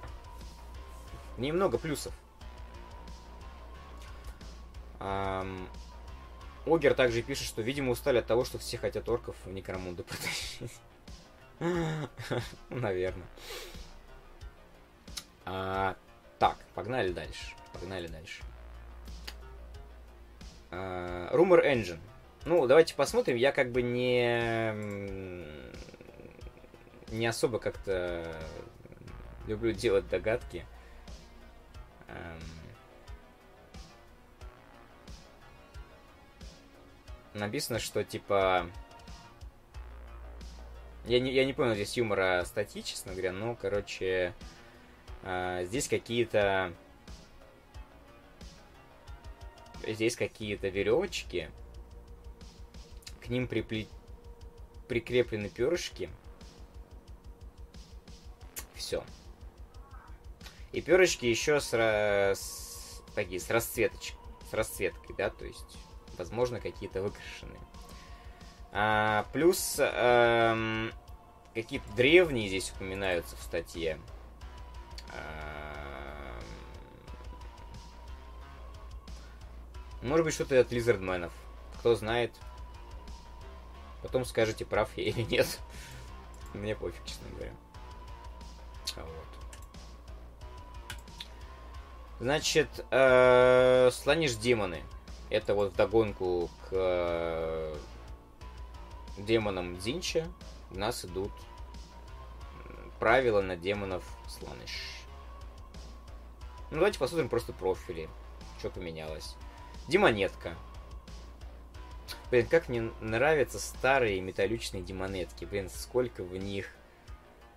[1.36, 2.12] Немного плюсов.
[5.00, 5.66] Ам...
[6.66, 10.72] Огер также пишет, что, видимо, устали от того, что все хотят орков в Некромунду протащить.
[12.70, 13.26] Наверное.
[15.44, 15.96] А,
[16.38, 17.54] так, погнали дальше.
[17.72, 18.42] Погнали дальше.
[20.70, 22.00] А, Rumor Engine.
[22.44, 23.36] Ну, давайте посмотрим.
[23.36, 25.44] Я как бы не...
[27.08, 28.24] Не особо как-то
[29.46, 30.64] люблю делать догадки.
[32.08, 32.59] Эм...
[37.34, 38.70] написано, что типа...
[41.06, 44.34] Я не, я не понял здесь юмора статьи, честно говоря, но, короче,
[45.22, 46.72] э, здесь какие-то...
[49.86, 51.50] Здесь какие-то веревочки,
[53.22, 53.86] к ним припле...
[54.88, 56.10] прикреплены перышки.
[58.74, 59.02] Все.
[60.72, 64.18] И перышки еще с, с такие с расцветочкой,
[64.50, 65.78] с расцветкой, да, то есть
[66.20, 67.60] возможно, какие-то выкрашенные.
[68.72, 70.92] А, плюс эм,
[71.54, 73.98] какие-то древние здесь упоминаются в статье.
[75.12, 76.38] А,
[80.02, 81.32] может быть, что-то от Лизардменов.
[81.78, 82.32] Кто знает.
[84.02, 85.58] Потом скажете, прав я или нет.
[86.52, 87.52] Мне пофиг, честно говоря.
[88.96, 89.30] Вот.
[92.18, 94.82] Значит, э, слонишь демоны.
[95.30, 97.76] Это вот вдогонку к э,
[99.16, 100.26] демонам Дзинча
[100.70, 101.32] у нас идут
[102.98, 105.04] правила на демонов Сланыш.
[106.70, 108.08] Ну, давайте посмотрим просто профили.
[108.58, 109.36] Что поменялось.
[109.88, 110.54] Демонетка.
[112.30, 115.44] Блин, как мне нравятся старые металличные демонетки.
[115.46, 116.68] Блин, сколько в них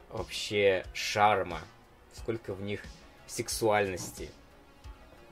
[0.09, 1.59] вообще шарма.
[2.13, 2.81] Сколько в них
[3.27, 4.31] сексуальности.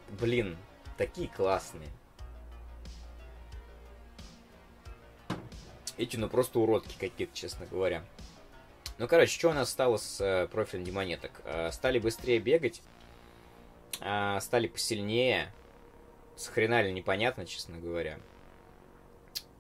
[0.10, 0.58] Блин,
[0.98, 1.90] такие классные.
[5.98, 8.04] Эти, ну, просто уродки какие-то, честно говоря.
[8.98, 11.32] Ну, короче, что у нас стало с э, профилем демонеток?
[11.46, 12.82] Э, стали быстрее бегать,
[14.00, 15.52] э, стали посильнее.
[16.36, 18.20] С хрена ли непонятно, честно говоря.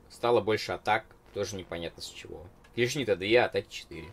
[0.10, 2.46] Стало больше атак, тоже непонятно с чего.
[2.76, 4.06] Клешни-то 2, атаки 4.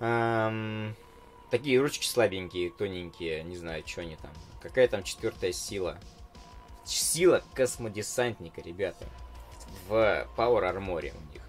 [0.00, 0.96] Эм,
[1.50, 4.32] такие ручки слабенькие, тоненькие, не знаю, что они там.
[4.60, 5.98] Какая там четвертая сила?
[6.84, 9.06] Сила космодесантника, ребята
[9.88, 11.42] в Power Armor у них.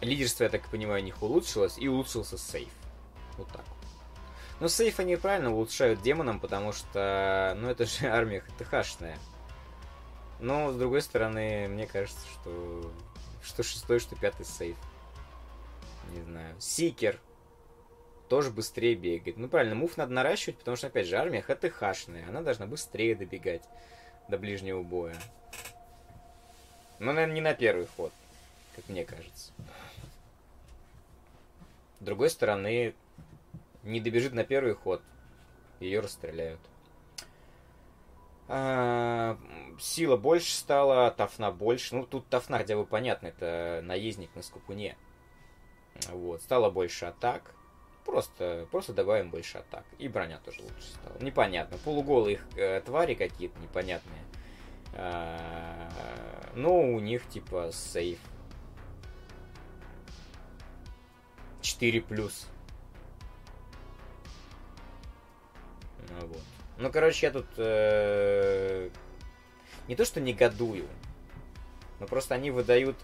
[0.00, 2.72] Лидерство, я так понимаю, у них улучшилось, и улучшился сейф.
[3.36, 3.64] Вот так.
[4.60, 9.18] Но сейф они правильно улучшают демонам, потому что, ну, это же армия ХТХшная.
[10.40, 12.92] Но, с другой стороны, мне кажется, что
[13.42, 14.76] что шестой, что пятый сейф.
[16.12, 16.54] Не знаю.
[16.58, 17.20] Сикер
[18.28, 19.36] тоже быстрее бегает.
[19.36, 22.28] Ну, правильно, мув надо наращивать, потому что, опять же, армия ХТХшная.
[22.28, 23.62] Она должна быстрее добегать
[24.28, 25.16] до ближнего боя.
[26.98, 28.12] Ну, наверное, не на первый ход,
[28.74, 29.52] как мне кажется.
[32.00, 32.94] С другой стороны,
[33.82, 35.02] не добежит на первый ход,
[35.80, 36.60] ее расстреляют.
[38.48, 39.38] А,
[39.78, 41.94] сила больше стала, тафна больше.
[41.94, 44.96] Ну, тут тафна хотя бы понятно, это наездник на скупуне.
[46.10, 47.54] Вот, стало больше атак.
[48.04, 49.84] Просто, просто добавим больше атак.
[49.98, 51.18] И броня тоже лучше стала.
[51.20, 51.76] Непонятно.
[51.84, 54.22] Полуголые э, твари какие-то непонятные.
[54.94, 55.90] А,
[56.54, 58.18] ну, у них типа сейф
[61.60, 62.46] 4 плюс.
[66.08, 66.42] Ну, вот.
[66.78, 68.90] Ну, короче, я тут э,
[69.86, 70.88] не то что негодую,
[72.00, 72.96] но просто они выдают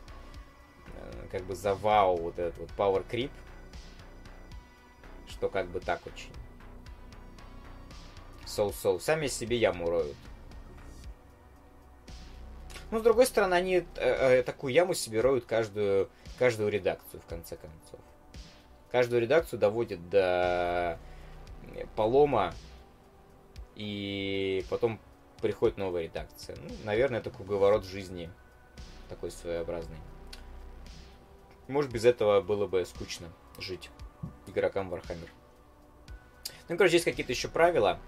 [0.86, 3.30] э, как бы за вау вот этот вот power creep,
[5.28, 6.32] что как бы так очень.
[8.46, 9.00] Соу-соу.
[9.00, 10.16] Сами себе яму роют.
[12.90, 16.08] Но, с другой стороны, они э, э, такую яму себе роют каждую,
[16.38, 18.00] каждую редакцию, в конце концов.
[18.90, 20.98] Каждую редакцию доводят до
[21.96, 22.54] полома,
[23.74, 25.00] и потом
[25.40, 26.56] приходит новая редакция.
[26.56, 28.30] Ну, наверное, это круговорот жизни
[29.08, 29.98] такой своеобразный.
[31.68, 33.28] Может, без этого было бы скучно
[33.58, 33.90] жить
[34.46, 35.28] игрокам Warhammer.
[36.68, 37.98] Ну, короче, есть какие-то еще правила.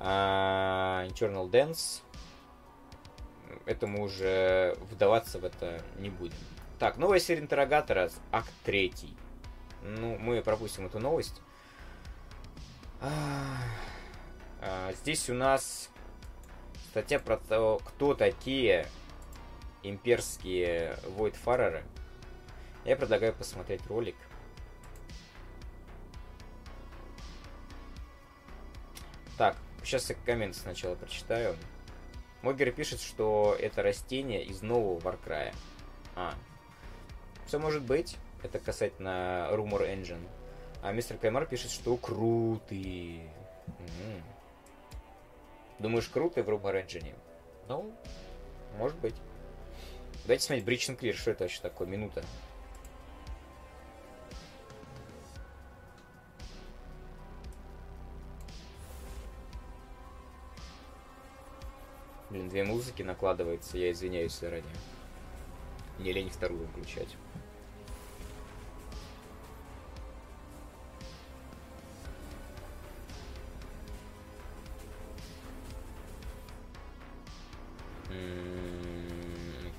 [0.00, 2.02] А, Internal Dance.
[3.66, 6.36] Это мы уже вдаваться в это не будем.
[6.78, 9.16] Так, новая серия интеррогатора, акт третий.
[9.82, 11.40] Ну, мы пропустим эту новость.
[13.00, 15.90] А, здесь у нас
[16.90, 18.86] статья про то, кто такие
[19.82, 21.84] имперские Войдфареры.
[22.84, 24.16] Я предлагаю посмотреть ролик.
[29.36, 31.56] Так, сейчас я коммент сначала прочитаю.
[32.42, 35.52] Могер пишет, что это растение из нового Варкрая.
[36.14, 36.34] А,
[37.46, 38.16] все может быть.
[38.42, 40.24] Это касательно Rumor Engine.
[40.82, 43.22] А мистер Каймар пишет, что крутый.
[43.66, 44.22] М-м.
[45.80, 47.16] Думаешь, круто в Rumor Engine?
[47.66, 47.92] Ну,
[48.76, 49.16] может быть.
[50.22, 51.14] Давайте смотреть Breach and Clear.
[51.14, 51.88] Что это вообще такое?
[51.88, 52.22] Минута.
[62.30, 64.64] Блин, две музыки накладывается, я извиняюсь заранее.
[65.98, 67.16] Не лень вторую включать.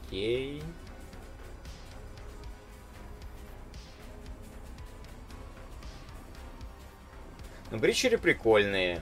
[0.08, 0.64] Окей.
[7.70, 9.02] Ну, бричеры прикольные.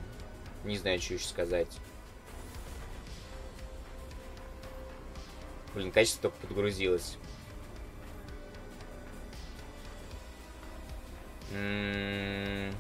[0.66, 1.80] Не знаю, что еще сказать.
[5.78, 7.20] Блин, качество только подгрузилось.
[11.52, 12.74] М-м-м.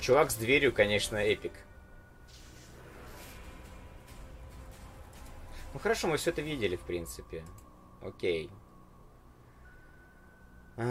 [0.00, 1.54] Чувак с дверью, конечно, эпик.
[5.72, 7.42] Ну хорошо, мы все это видели, в принципе.
[8.02, 8.50] Окей.
[10.76, 10.84] Ну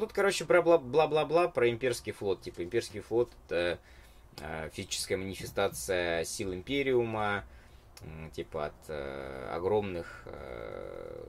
[0.00, 2.42] тут, короче, про бла-бла-бла, про имперский флот.
[2.42, 3.80] Типа, имперский флот это
[4.72, 7.44] физическая манифестация сил Империума,
[8.02, 11.24] э, типа от э, огромных э,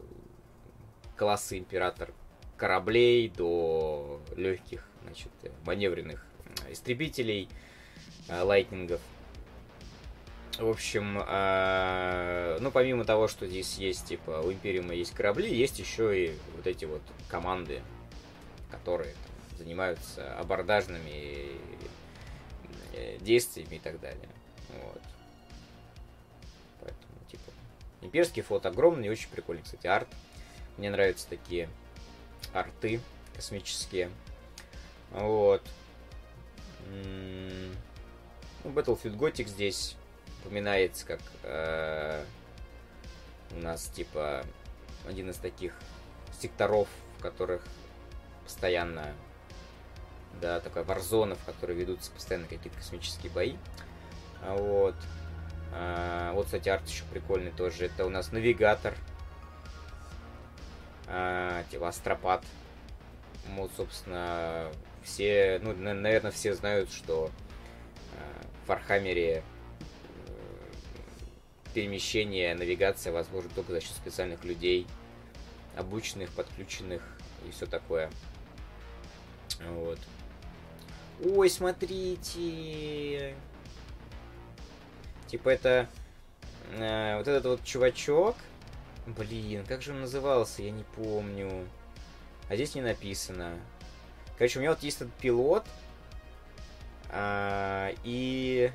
[1.15, 2.13] класса император
[2.57, 5.31] кораблей до легких, значит,
[5.63, 6.25] маневренных
[6.69, 7.49] истребителей–
[8.29, 8.99] Э, лайтнингов.
[10.59, 15.79] В общем, э, ну, помимо того, что здесь есть, типа, у Империума есть корабли, есть
[15.79, 17.81] еще и вот эти вот команды,
[18.71, 21.51] которые там, занимаются абордажными
[23.19, 24.29] действиями и так далее.
[24.83, 25.01] Вот.
[26.81, 27.51] Поэтому, типа,
[28.01, 30.07] имперский флот огромный, очень прикольный, кстати, арт.
[30.77, 31.69] Мне нравятся такие
[32.53, 32.99] арты
[33.35, 34.09] космические.
[35.11, 35.63] Вот.
[36.89, 37.75] М-м-
[38.63, 39.95] ну, Battlefield Gothic здесь
[40.41, 42.23] упоминается как э,
[43.51, 44.45] у нас типа
[45.07, 45.73] один из таких
[46.39, 46.87] секторов,
[47.17, 47.63] в которых
[48.43, 49.13] постоянно
[50.39, 53.55] да, такая варзона, в которой ведутся постоянно какие-то космические бои.
[54.41, 54.95] А вот.
[55.73, 57.85] А, вот, кстати, арт еще прикольный тоже.
[57.85, 58.93] Это у нас навигатор.
[61.07, 62.43] А, типа астропат.
[63.55, 64.71] Вот, собственно,
[65.03, 67.31] все, ну, наверное, все знают, что
[68.67, 69.41] в Warhammer е
[70.27, 70.31] э,
[71.73, 74.85] перемещение, навигация возможно только за счет специальных людей,
[75.77, 77.01] обученных, подключенных
[77.47, 78.11] и все такое.
[79.69, 79.99] Вот.
[81.23, 83.35] Ой, смотрите!
[85.27, 85.89] Типа это...
[86.71, 88.35] Э, вот этот вот чувачок...
[89.07, 91.67] Блин, как же он назывался, я не помню.
[92.49, 93.57] А здесь не написано.
[94.37, 95.65] Короче, у меня вот есть этот пилот,
[97.09, 98.71] а, и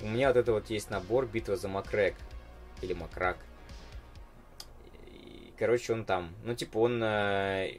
[0.00, 2.14] у меня вот это вот есть набор «Битва за Макрек».
[2.80, 3.36] Или Макрак.
[5.06, 6.34] И, короче, он там.
[6.44, 7.02] Ну, типа, он...
[7.02, 7.76] Э,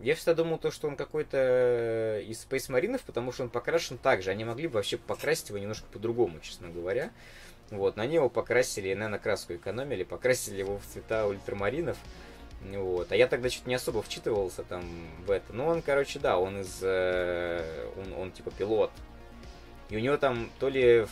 [0.00, 4.22] я всегда думал, то, что он какой-то из Space Маринов, потому что он покрашен так
[4.22, 4.30] же.
[4.30, 7.10] Они могли бы вообще покрасить его немножко по-другому, честно говоря.
[7.70, 11.96] Вот, на него покрасили, наверное, краску экономили, покрасили его в цвета ультрамаринов.
[12.72, 13.12] Вот.
[13.12, 14.84] А я тогда что-то не особо вчитывался там
[15.26, 15.52] в это.
[15.52, 16.80] Ну, он, короче, да, он из...
[16.82, 18.90] Э, он, он типа пилот.
[19.90, 21.06] И у него там то ли...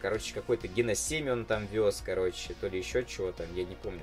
[0.00, 4.02] Короче, какой-то геносемь он там вез, короче, то ли еще чего-то, я не помню.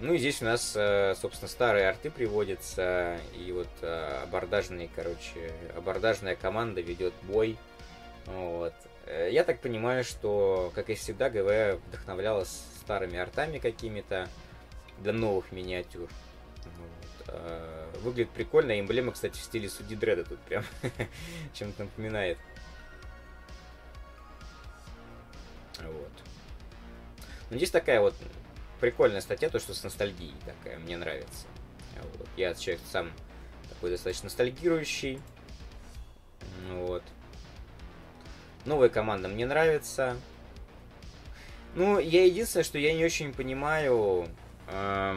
[0.00, 5.52] Ну и здесь у нас, э, собственно, старые арты приводятся, и вот э, абордажные, короче,
[5.76, 7.56] абордажная команда ведет бой.
[8.26, 8.74] Вот.
[9.06, 14.28] Э, я так понимаю, что, как и всегда, ГВ вдохновлялась старыми артами какими-то
[14.98, 16.08] для новых миниатюр.
[16.64, 18.02] Вот.
[18.02, 20.64] Выглядит прикольно, эмблема, кстати, в стиле Суди Дреда тут прям
[21.54, 22.38] чем-то напоминает.
[25.80, 26.12] Вот.
[27.50, 28.14] Но здесь такая вот
[28.84, 31.46] прикольная статья, то, что с ностальгией такая, мне нравится.
[32.18, 32.28] Вот.
[32.36, 33.10] Я человек сам
[33.70, 35.22] такой достаточно ностальгирующий.
[36.68, 37.02] Вот.
[38.66, 40.18] Новая команда мне нравится.
[41.74, 44.28] Ну, я единственное, что я не очень понимаю...
[44.68, 45.16] Э,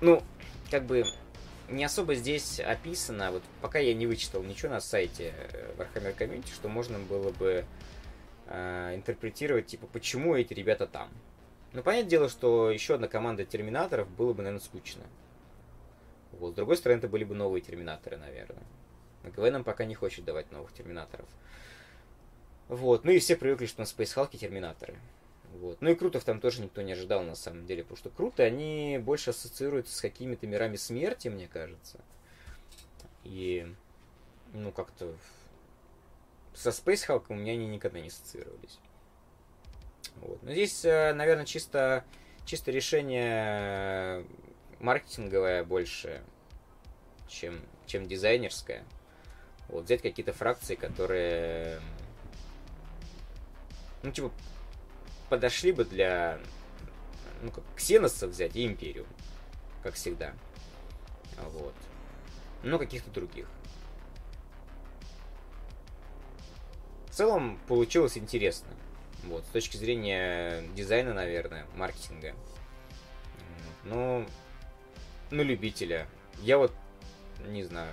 [0.00, 0.22] ну,
[0.70, 1.02] как бы
[1.68, 6.54] не особо здесь описано, вот пока я не вычитал ничего на сайте э, Warhammer Community,
[6.54, 7.64] что можно было бы
[8.46, 11.08] э, интерпретировать, типа, почему эти ребята там.
[11.72, 15.04] Ну, понятное дело, что еще одна команда терминаторов было бы, наверное, скучно.
[16.32, 16.52] Вот.
[16.52, 18.64] С другой стороны, это были бы новые терминаторы, наверное.
[19.24, 21.28] ГВ нам пока не хочет давать новых терминаторов.
[22.68, 23.04] Вот.
[23.04, 24.96] Ну и все привыкли, что на Space Hulk терминаторы.
[25.52, 25.80] Вот.
[25.80, 28.98] Ну и Крутов там тоже никто не ожидал, на самом деле, потому что Круто, они
[29.02, 32.00] больше ассоциируются с какими-то мирами смерти, мне кажется.
[33.24, 33.72] И,
[34.52, 35.14] ну, как-то
[36.54, 38.78] со Space Hulk у меня они никогда не ассоциировались.
[40.20, 40.42] Вот.
[40.42, 42.04] Но здесь, э, наверное, чисто,
[42.44, 44.24] чисто решение
[44.78, 46.22] маркетинговое больше,
[47.28, 48.84] чем, чем дизайнерское.
[49.68, 51.80] Вот, взять какие-то фракции, которые
[54.02, 54.32] ну, типа,
[55.28, 56.40] подошли бы для,
[57.42, 59.06] ну, как ксеноса взять и империю,
[59.82, 60.32] как всегда.
[61.52, 61.74] Вот.
[62.62, 63.46] Но каких-то других.
[67.08, 68.68] В целом получилось интересно.
[69.24, 72.34] Вот, с точки зрения дизайна, наверное, маркетинга.
[73.84, 74.24] Но,
[75.30, 76.06] ну, любителя.
[76.42, 76.72] Я вот,
[77.48, 77.92] не знаю.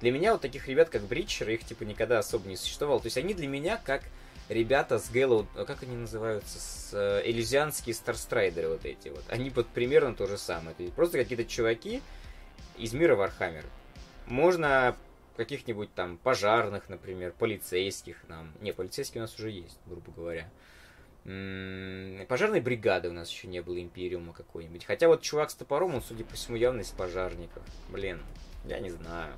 [0.00, 3.00] Для меня вот таких ребят, как Breacher, их, типа, никогда особо не существовало.
[3.00, 4.02] То есть они для меня как
[4.48, 9.24] ребята с Гэллоу, а как они называются, с э, Элизианские Starstrider ы вот эти вот.
[9.28, 10.74] Они вот примерно то же самое.
[10.78, 12.02] Это просто какие-то чуваки
[12.76, 13.64] из мира Warhammer.
[14.26, 14.96] Можно
[15.38, 18.52] каких-нибудь там пожарных, например, полицейских нам.
[18.60, 20.50] Не, полицейские у нас уже есть, грубо говоря.
[22.26, 24.84] Пожарной бригады у нас еще не было, Империума какой-нибудь.
[24.84, 27.62] Хотя вот чувак с топором, он, судя по всему, явно из пожарников.
[27.88, 28.20] Блин,
[28.64, 29.32] я не знаю.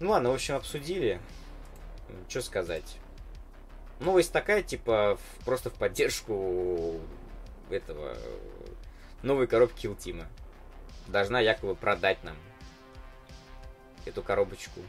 [0.00, 1.20] Ну ладно, в общем, обсудили.
[2.28, 2.98] Что сказать?
[4.00, 7.00] Новость такая, типа, просто в поддержку
[7.70, 8.16] этого
[9.22, 10.26] новой коробки Ultima.
[11.06, 12.36] Должна якобы продать нам
[14.04, 14.80] эту коробочку.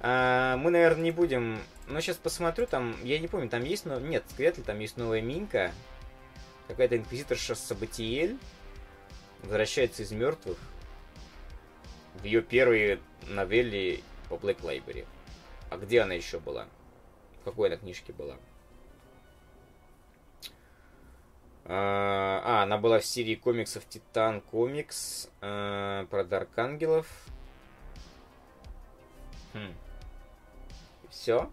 [0.00, 1.58] А, мы, наверное, не будем...
[1.86, 4.96] Но сейчас посмотрю, там, я не помню, там есть, но нет, вряд ли там есть
[4.96, 5.72] новая минка.
[6.68, 8.38] Какая-то инквизиторша Сабатиэль
[9.42, 10.58] возвращается из мертвых
[12.14, 15.06] в ее первой новелле по Black Library.
[15.70, 16.66] А где она еще была?
[17.40, 18.36] В какой она книжке была?
[21.66, 27.06] А, а, она была в серии комиксов Титан Комикс а, про Дарк Ангелов.
[29.54, 29.72] Хм.
[31.10, 31.50] Все?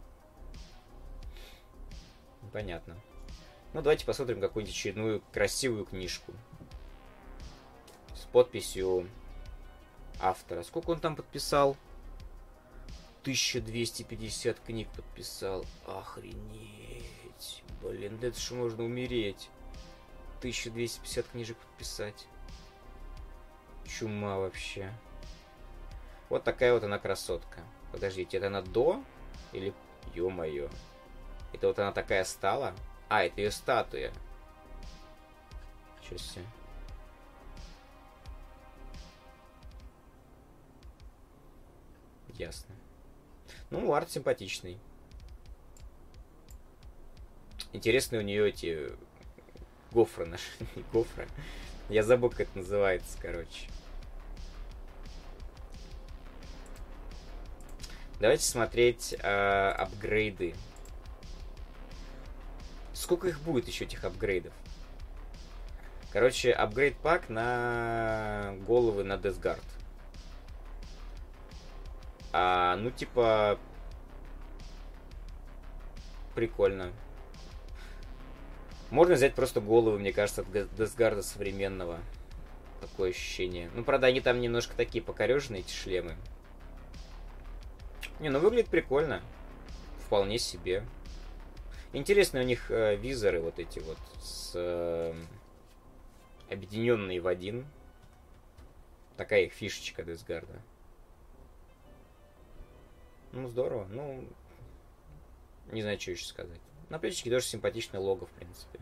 [2.51, 2.97] Понятно.
[3.73, 6.33] Ну, давайте посмотрим какую-нибудь очередную красивую книжку.
[8.13, 9.07] С подписью
[10.19, 10.63] автора.
[10.63, 11.77] Сколько он там подписал?
[13.21, 15.65] 1250 книг подписал.
[15.85, 17.63] Охренеть.
[17.81, 19.49] Блин, да это же можно умереть.
[20.41, 22.27] 1250 книжек подписать.
[23.85, 24.91] Чума вообще.
[26.29, 27.61] Вот такая вот она красотка.
[27.91, 29.03] Подождите, это она до?
[29.51, 29.73] Или...
[30.15, 30.67] Ё-моё.
[31.53, 32.73] Это вот она такая стала?
[33.07, 34.11] А, это ее статуя.
[36.01, 36.45] Сейчас себе.
[42.29, 42.73] Ясно.
[43.69, 44.79] Ну, арт симпатичный.
[47.73, 48.91] Интересные у нее эти
[49.91, 50.45] гофры наши.
[50.93, 51.27] гофры.
[51.89, 53.67] Я забыл, как это называется, короче.
[58.19, 60.53] Давайте смотреть э, апгрейды.
[62.93, 64.53] Сколько их будет еще, этих апгрейдов?
[66.11, 69.63] Короче, апгрейд пак на головы на Десгард.
[72.31, 73.57] А, ну, типа...
[76.35, 76.91] Прикольно.
[78.91, 81.99] Можно взять просто головы, мне кажется, от Десгарда современного.
[82.81, 83.71] Такое ощущение.
[83.73, 86.15] Ну, правда, они там немножко такие покореженные, эти шлемы.
[88.19, 89.21] Не, ну выглядит прикольно.
[90.05, 90.83] Вполне себе.
[91.93, 95.13] Интересные у них э, визоры вот эти вот с э,
[96.49, 97.65] объединенные в один.
[99.15, 100.61] Такая их фишечка Десгарда.
[103.31, 103.85] Ну, здорово.
[103.89, 104.27] Ну,
[105.71, 106.59] не знаю, что еще сказать.
[106.91, 108.77] На плечике тоже симпатичное лого, в принципе.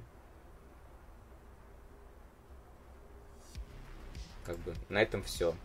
[4.44, 5.56] Как бы на этом все.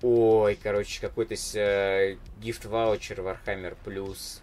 [0.00, 4.40] Ой, короче, какой-то э, гифт-ваучер Warhammer Plus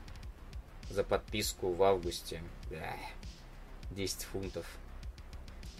[0.92, 2.44] за подписку в августе.
[2.70, 2.96] Да.
[3.90, 4.68] 10 фунтов.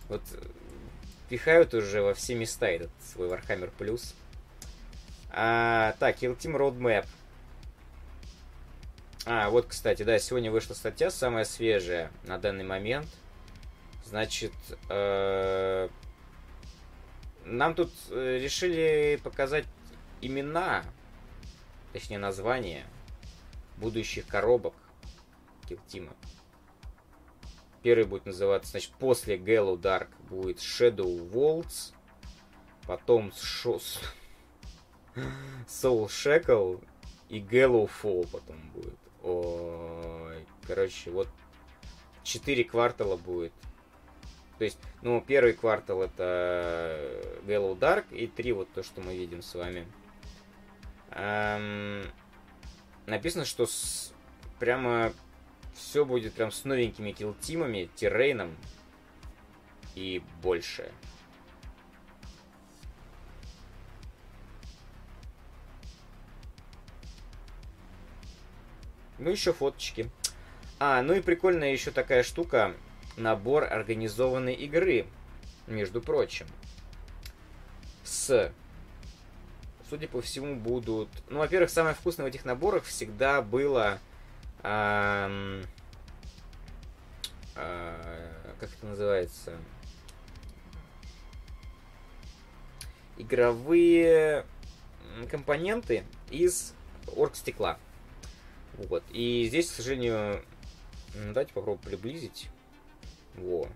[0.10, 0.42] Вот э,
[1.30, 4.16] пихают уже во все места этот свой Warhammer Plus.
[5.30, 7.06] А, так, Kill Team Roadmap.
[9.30, 13.10] А, вот, кстати, да, сегодня вышла статья, самая свежая на данный момент.
[14.06, 14.54] Значит,
[14.88, 15.90] э,
[17.44, 19.66] нам тут э, решили показать
[20.22, 20.86] имена,
[21.92, 22.86] точнее названия
[23.76, 24.76] будущих коробок
[25.68, 26.14] Килтима.
[27.84, 31.92] Первый будет называться, значит, после Gallow Dark будет Shadow Waltz,
[32.86, 33.92] потом Soul
[35.68, 36.82] Shackle
[37.28, 38.98] и Gallow Fall потом будет.
[39.28, 41.28] Ой, короче, вот
[42.24, 43.52] четыре квартала будет.
[44.58, 49.42] То есть, ну, первый квартал это Gallow Dark, и три вот то, что мы видим
[49.42, 49.86] с вами.
[51.12, 52.04] Эм,
[53.06, 54.14] написано, что с,
[54.60, 55.12] прямо
[55.76, 58.56] все будет прям с новенькими килтимами, террейном
[59.94, 60.92] и больше.
[69.28, 70.10] Ну, еще фоточки.
[70.80, 72.74] А, ну и прикольная еще такая штука.
[73.18, 75.06] Набор организованной игры,
[75.68, 76.48] между прочим.
[78.06, 78.54] С
[79.90, 81.10] судя по всему, будут...
[81.30, 84.00] Ну, во-первых, самое вкусное в этих наборах всегда было...
[84.64, 85.62] Эм,
[87.56, 88.32] э,
[88.62, 89.58] как это называется?
[93.18, 94.46] Игровые
[95.30, 96.74] компоненты из
[97.14, 97.78] оргстекла.
[98.78, 99.04] Вот.
[99.12, 100.44] И здесь, к сожалению,
[101.14, 102.50] давайте попробую приблизить.
[103.36, 103.68] Во.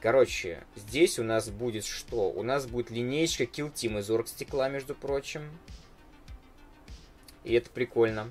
[0.00, 2.30] Короче, здесь у нас будет что?
[2.30, 5.42] У нас будет линейка Kill Team из оргстекла, между прочим.
[7.44, 8.30] И это прикольно.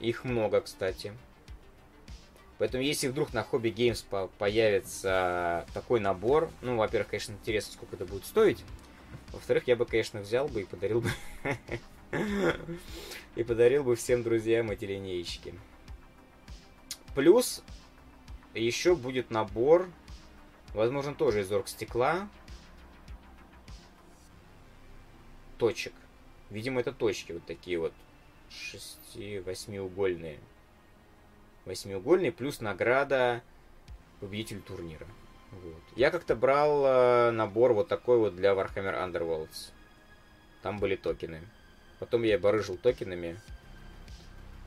[0.00, 1.12] Их много, кстати.
[2.58, 7.96] Поэтому, если вдруг на Hobby Games по появится такой набор, ну, во-первых, конечно, интересно, сколько
[7.96, 8.64] это будет стоить.
[9.32, 11.10] Во-вторых, я бы, конечно, взял бы и подарил бы...
[13.36, 15.54] И подарил бы всем друзьям эти линейки.
[17.14, 17.62] Плюс
[18.54, 19.88] еще будет набор
[20.74, 22.28] Возможно, тоже из оргстекла.
[25.58, 25.92] Точек.
[26.50, 27.92] Видимо, это точки вот такие вот.
[28.48, 30.38] Шести, восьмиугольные.
[31.64, 33.42] Восьмиугольные плюс награда
[34.20, 35.06] победитель турнира.
[35.50, 35.82] Вот.
[35.94, 39.72] Я как-то брал э, набор вот такой вот для Warhammer Underworlds.
[40.62, 41.42] Там были токены.
[42.02, 43.38] Потом я барыжил токенами.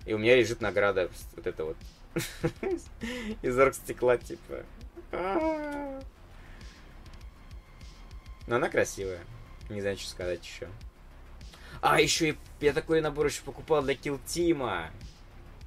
[0.06, 1.76] И у меня лежит награда вот это вот.
[3.41, 4.64] Из оргстекла, типа.
[8.48, 9.20] Но она красивая.
[9.70, 10.70] Не знаю, что сказать еще.
[11.82, 14.90] А, еще и я такой набор еще покупал для Kill Тима.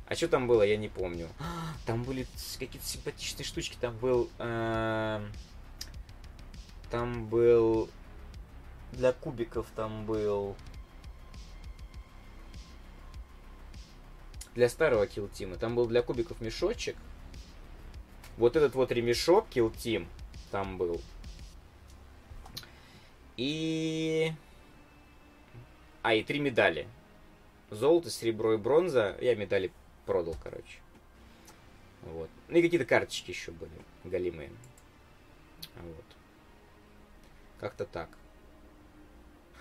[0.07, 1.28] А что там было, я не помню.
[1.85, 2.27] Там были
[2.59, 3.77] какие-то симпатичные штучки.
[3.78, 4.31] Там был...
[4.39, 5.23] Э,
[6.90, 7.90] там был...
[8.93, 10.57] Для кубиков там был...
[14.59, 15.57] Для старого Kill Тима.
[15.57, 16.97] Там был для кубиков мешочек.
[18.39, 20.09] Вот этот вот ремешок Kill Team
[20.51, 21.01] там был.
[23.37, 24.33] И...
[26.03, 26.89] А, и три медали.
[27.71, 29.17] Золото, серебро и бронза.
[29.21, 29.71] Я медали
[30.07, 30.81] продал, короче.
[32.03, 32.29] Вот.
[32.49, 33.71] Ну и какие-то карточки еще были,
[34.03, 34.51] галимые.
[35.77, 36.05] Вот.
[37.61, 38.09] Как-то так.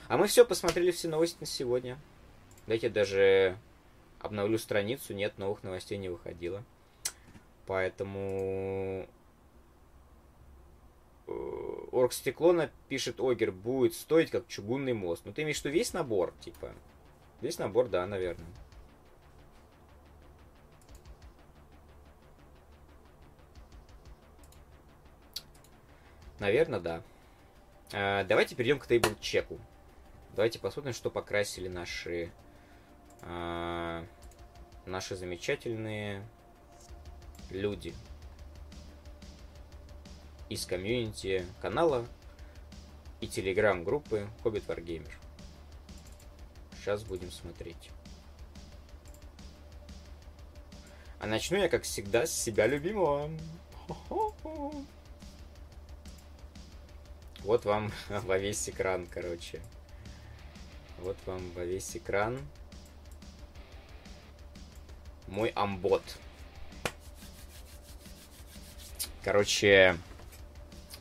[0.08, 2.00] А мы все посмотрели все новости на сегодня.
[2.66, 3.60] Дайте даже
[4.20, 5.14] обновлю страницу.
[5.14, 6.64] Нет, новых новостей не выходило.
[7.66, 9.08] Поэтому
[11.28, 11.32] э,
[11.92, 15.24] Оргстеклона пишет Огер будет стоить как чугунный мост.
[15.26, 16.72] Ну ты имеешь в виду весь набор, типа?
[17.42, 18.48] Весь набор, да, наверное.
[26.40, 27.02] Наверное, да.
[27.94, 29.60] А, давайте перейдем к тейбл чеку.
[30.36, 32.32] Давайте посмотрим, что покрасили наши
[33.22, 34.06] а,
[34.86, 36.26] наши замечательные
[37.50, 37.94] люди
[40.50, 42.06] из комьюнити канала
[43.20, 45.12] и телеграм-группы Hobbit Wargamer.
[46.78, 47.90] Сейчас будем смотреть.
[51.20, 53.30] А начну я, как всегда, с себя любимого.
[57.40, 59.62] Вот вам во весь экран, короче.
[61.00, 62.40] Вот вам во весь экран
[65.28, 66.04] мой амбот.
[69.24, 69.98] Короче,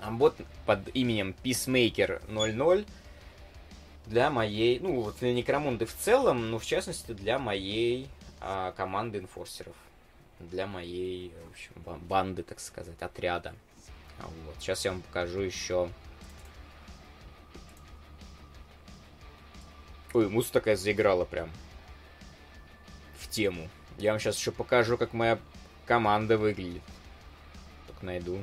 [0.01, 2.85] амбот под именем Peacemaker 00
[4.07, 8.09] для моей, ну, вот для Некромунды в целом, но в частности для моей
[8.41, 9.75] а, команды инфорсеров.
[10.39, 11.73] Для моей, в общем,
[12.03, 13.55] банды, так сказать, отряда.
[14.19, 14.57] Вот.
[14.59, 15.89] Сейчас я вам покажу еще.
[20.13, 21.51] Ой, музыка такая заиграла прям.
[23.19, 23.69] В тему.
[23.99, 25.39] Я вам сейчас еще покажу, как моя
[25.87, 26.83] команда выглядит.
[27.87, 28.43] Так найду.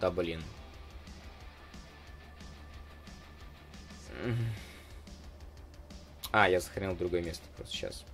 [0.00, 0.42] Да блин.
[6.32, 8.04] А, я сохранил другое место просто сейчас.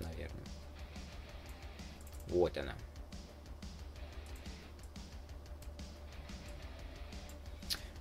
[0.00, 0.44] Наверное.
[2.26, 2.74] Вот она.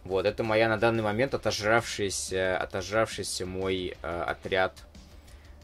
[0.04, 4.84] Вот, это моя на данный момент отожравшийся, отожравшийся мой э, отряд.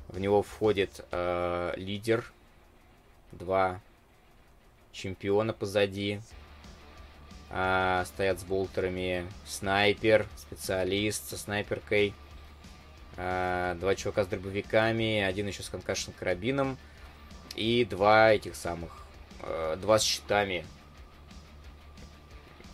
[0.08, 2.32] В него входит э, лидер,
[3.32, 3.82] два
[4.92, 6.22] чемпиона позади,
[7.52, 12.14] а, стоят с болтерами, снайпер, специалист со снайперкой,
[13.18, 16.78] а, два чувака с дробовиками, один еще с конкашен карабином
[17.56, 19.06] и два этих самых,
[19.42, 20.66] а, два с щитами,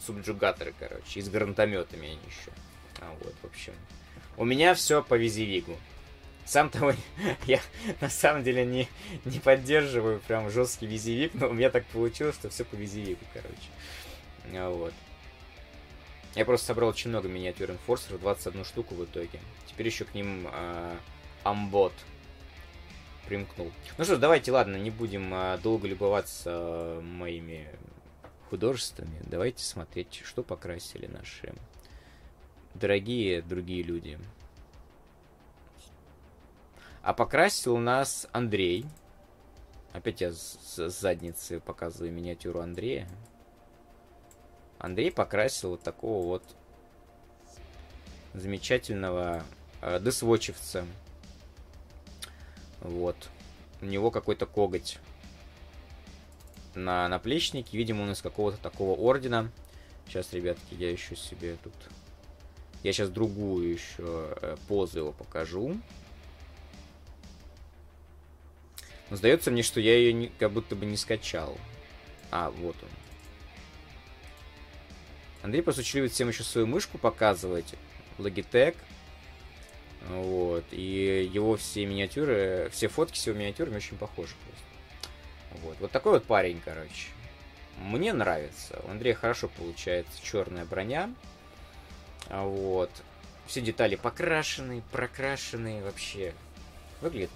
[0.06, 2.52] субджугаторы, короче, и с гранатометами они еще.
[3.00, 3.74] А вот, в общем.
[4.38, 5.78] У меня все по визивигу.
[6.46, 6.94] Сам того
[7.46, 7.60] я
[8.02, 8.88] на самом деле не,
[9.26, 13.70] не поддерживаю прям жесткий визивик, но у меня так получилось, что все по визивику, короче.
[14.54, 14.94] А, вот.
[16.36, 19.40] Я просто собрал очень много миниатюр инфорсеров, 21 штуку в итоге.
[19.68, 20.48] Теперь еще к ним
[21.44, 21.94] амбот
[23.26, 23.72] примкнул.
[23.98, 27.68] Ну что ж, давайте, ладно, не будем э, долго любоваться э, моими
[28.56, 29.22] художествами.
[29.24, 31.54] Давайте смотреть, что покрасили наши
[32.74, 34.18] дорогие другие люди.
[37.02, 38.86] А покрасил нас Андрей.
[39.92, 43.10] Опять я с задницы показываю миниатюру Андрея.
[44.80, 46.44] Андрей покрасил вот такого вот
[48.34, 49.44] замечательного
[49.82, 50.86] э, десвочевца.
[52.80, 53.18] Вот.
[53.82, 55.00] У него какой-то коготь
[56.76, 57.78] на наплечнике.
[57.78, 59.52] Видимо, он из какого-то такого ордена.
[60.08, 61.74] Сейчас, ребятки, я еще себе тут...
[62.84, 65.78] Я сейчас другую еще э, позу его покажу.
[69.10, 71.58] Но сдается мне, что я ее не, как будто бы не скачал.
[72.32, 72.90] А, вот он.
[75.44, 77.76] Андрей просто очень любит всем еще свою мышку показывать.
[78.18, 78.76] Logitech.
[80.10, 80.66] Вот.
[80.72, 84.65] И его все миниатюры, все фотки с его миниатюрами очень похожи просто.
[85.52, 85.78] Вот.
[85.80, 87.08] Вот такой вот парень, короче.
[87.78, 88.80] Мне нравится.
[88.86, 91.14] У Андрея хорошо получается черная броня.
[92.30, 92.92] Вот.
[93.48, 96.34] Все детали покрашены, прокрашены вообще.
[97.02, 97.32] Выглядит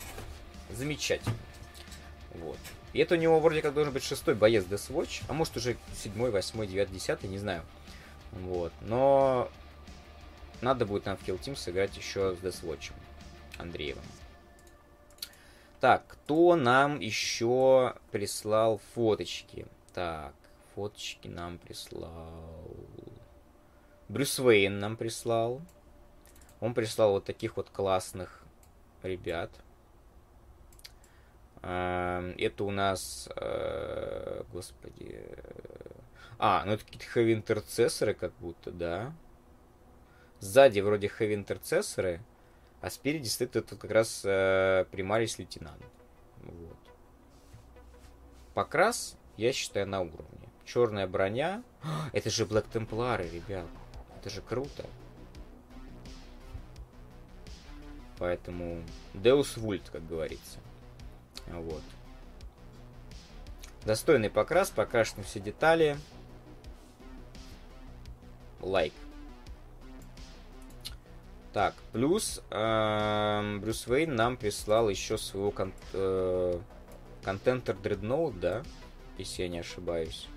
[0.69, 1.35] замечательно.
[2.35, 2.57] Вот.
[2.93, 5.77] И это у него вроде как должен быть шестой боец Death Watch, а может уже
[5.95, 7.63] седьмой, восьмой, девятый, десятый, не знаю.
[8.31, 8.73] Вот.
[8.81, 9.49] Но
[10.61, 12.91] надо будет нам в Kill Team сыграть еще с Deathwatch
[13.57, 14.03] Андреевым.
[15.79, 19.65] Так, кто нам еще прислал фоточки?
[19.93, 20.33] Так,
[20.75, 22.75] фоточки нам прислал...
[24.09, 25.61] Брюс Уэйн нам прислал.
[26.59, 28.43] Он прислал вот таких вот классных
[29.03, 29.51] ребят.
[31.61, 33.29] Эм, это у нас...
[33.37, 35.23] Э, господи...
[36.39, 39.13] А, ну это какие-то heavy интерцессоры как будто, да.
[40.39, 42.21] Сзади вроде heavy интерцессоры,
[42.81, 45.83] а спереди стоит этот как раз э, примарис лейтенант.
[46.43, 46.77] Вот.
[48.53, 50.49] Покрас, я считаю, на уровне.
[50.65, 51.63] Черная броня.
[52.13, 53.67] Это же Black Темплары, ребят.
[54.17, 54.85] Это же круто.
[58.17, 58.83] Поэтому
[59.13, 60.59] Deus Vult, как говорится.
[61.47, 61.83] Вот.
[63.85, 65.97] Достойный покрас, покрашены все детали
[68.61, 68.93] лайк.
[71.53, 76.59] Так, плюс э, Брюс Уэйн нам прислал еще своего кон э,
[77.23, 78.63] контентер Dreadnought, да,
[79.17, 80.27] если я не ошибаюсь.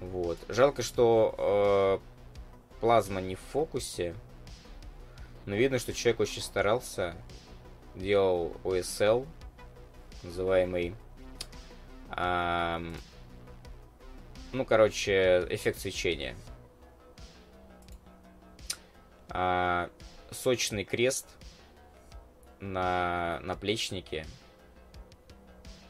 [0.00, 0.38] Вот.
[0.48, 4.14] Жалко, что э, плазма не в фокусе.
[5.46, 7.14] Но видно, что человек очень старался.
[7.94, 9.26] Делал OSL,
[10.24, 10.96] называемый.
[12.16, 12.80] Э,
[14.52, 16.34] ну, короче, эффект свечения
[19.28, 19.90] а,
[20.36, 21.26] сочный крест
[22.60, 24.26] на наплечнике.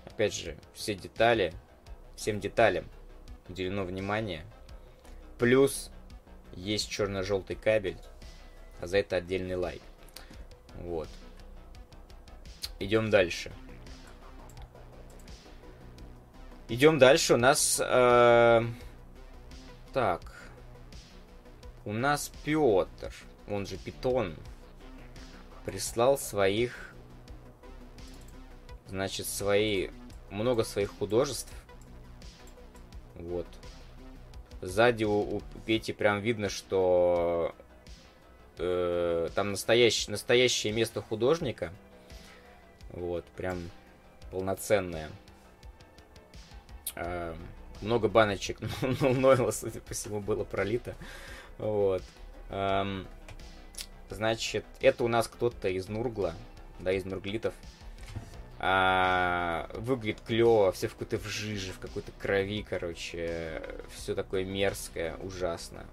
[0.07, 1.53] Опять же, все детали,
[2.17, 2.87] всем деталям
[3.49, 4.45] уделено внимание.
[5.39, 5.91] Плюс
[6.55, 7.99] есть черно-желтый кабель,
[8.81, 9.83] а за это отдельный лайк.
[10.77, 11.09] Вот.
[12.79, 13.53] Идем дальше.
[16.69, 17.35] Идем дальше.
[17.35, 17.81] У нас...
[17.83, 18.63] Э,
[19.93, 20.37] так.
[21.85, 23.15] У нас Петр,
[23.49, 24.35] он же Питон,
[25.65, 26.95] прислал своих,
[28.89, 29.89] значит, свои,
[30.31, 31.53] много своих художеств.
[33.15, 33.47] Вот.
[34.61, 37.55] Сзади у, у Пети прям видно, что
[38.59, 41.73] э, там настоящее, настоящее место художника.
[42.91, 43.71] Вот, прям
[44.31, 45.11] полноценное.
[46.95, 47.35] Э,
[47.83, 48.59] много баночек
[49.01, 50.95] Нойла, судя по всему, было пролито.
[51.59, 52.03] Вот.
[52.51, 53.07] Эм,
[54.11, 56.35] значит, это у нас кто-то из Нургла,
[56.79, 57.55] да, из Нурглитов.
[58.59, 63.63] А, выглядит клево, все в какой-то в жиже, в какой-то крови, короче.
[63.95, 65.87] Все такое мерзкое, ужасно.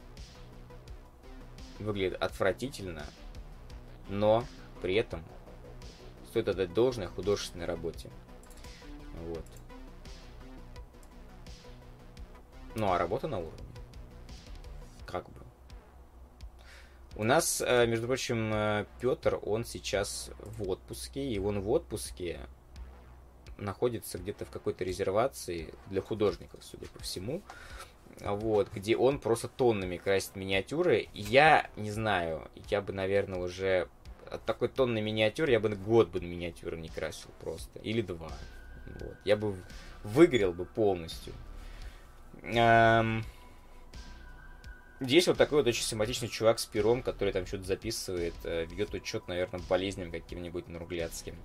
[1.79, 3.05] Выглядит отвратительно,
[4.07, 4.45] но
[4.81, 5.23] при этом
[6.29, 8.09] стоит отдать должное художественной работе.
[9.25, 9.45] Вот.
[12.75, 13.72] Ну, а работа на уровне.
[17.15, 22.39] У нас, э, между прочим, э, Петр, он сейчас в отпуске, и он в отпуске
[23.57, 27.41] находится где-то в какой-то резервации для художников, судя по всему.
[28.19, 31.07] Вот, где он просто тоннами красит миниатюры.
[31.13, 33.87] Я не знаю, я бы, наверное, уже
[34.29, 37.79] от такой тонны миниатюр я бы год бы миниатюры не красил просто.
[37.79, 38.31] Или два.
[38.99, 39.15] Вот.
[39.25, 39.55] Я бы
[40.03, 41.33] выгорел бы полностью.
[42.41, 43.23] Эм...
[45.03, 48.93] Здесь вот такой вот очень симпатичный чувак с пером, который там что-то записывает, э, ведет
[48.93, 51.35] учет, наверное, болезням каким-нибудь нурглядским.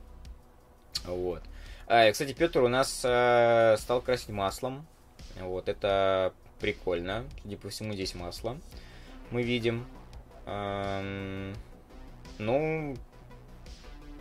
[1.05, 1.43] Вот.
[1.89, 4.87] А, кстати, Петр у нас э, стал красить маслом.
[5.41, 7.25] Вот, это прикольно.
[7.43, 8.57] Судя по всему, здесь масло.
[9.33, 9.85] Мы видим.
[10.47, 11.53] Эм,
[12.39, 12.97] ну,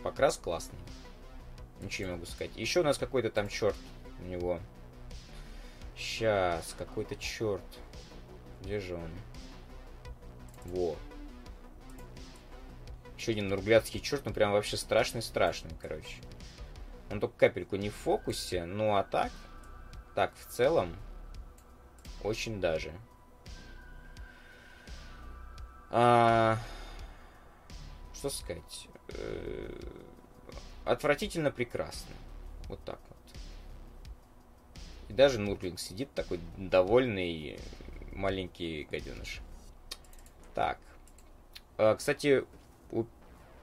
[0.02, 0.78] покрас классный.
[1.80, 2.56] Ничего не могу сказать.
[2.56, 3.76] Еще у нас какой-то там черт
[4.20, 4.58] у него.
[5.96, 7.62] Сейчас, какой-то черт.
[8.62, 9.10] Где же он?
[10.64, 10.96] Во.
[13.16, 16.16] Еще один нурглядский черт, ну прям вообще страшный-страшный, короче.
[17.10, 19.32] Он только капельку не в фокусе, ну а так,
[20.14, 20.94] так в целом,
[22.22, 22.92] очень даже.
[25.90, 26.58] А,
[28.14, 28.88] что сказать?
[29.08, 29.80] Э,
[30.84, 32.14] отвратительно прекрасно.
[32.68, 33.18] Вот так вот.
[35.08, 37.58] И даже Нурглинг сидит такой довольный
[38.18, 39.40] маленький гаденыш.
[40.54, 40.78] Так.
[41.78, 42.44] А, кстати,
[42.90, 43.04] у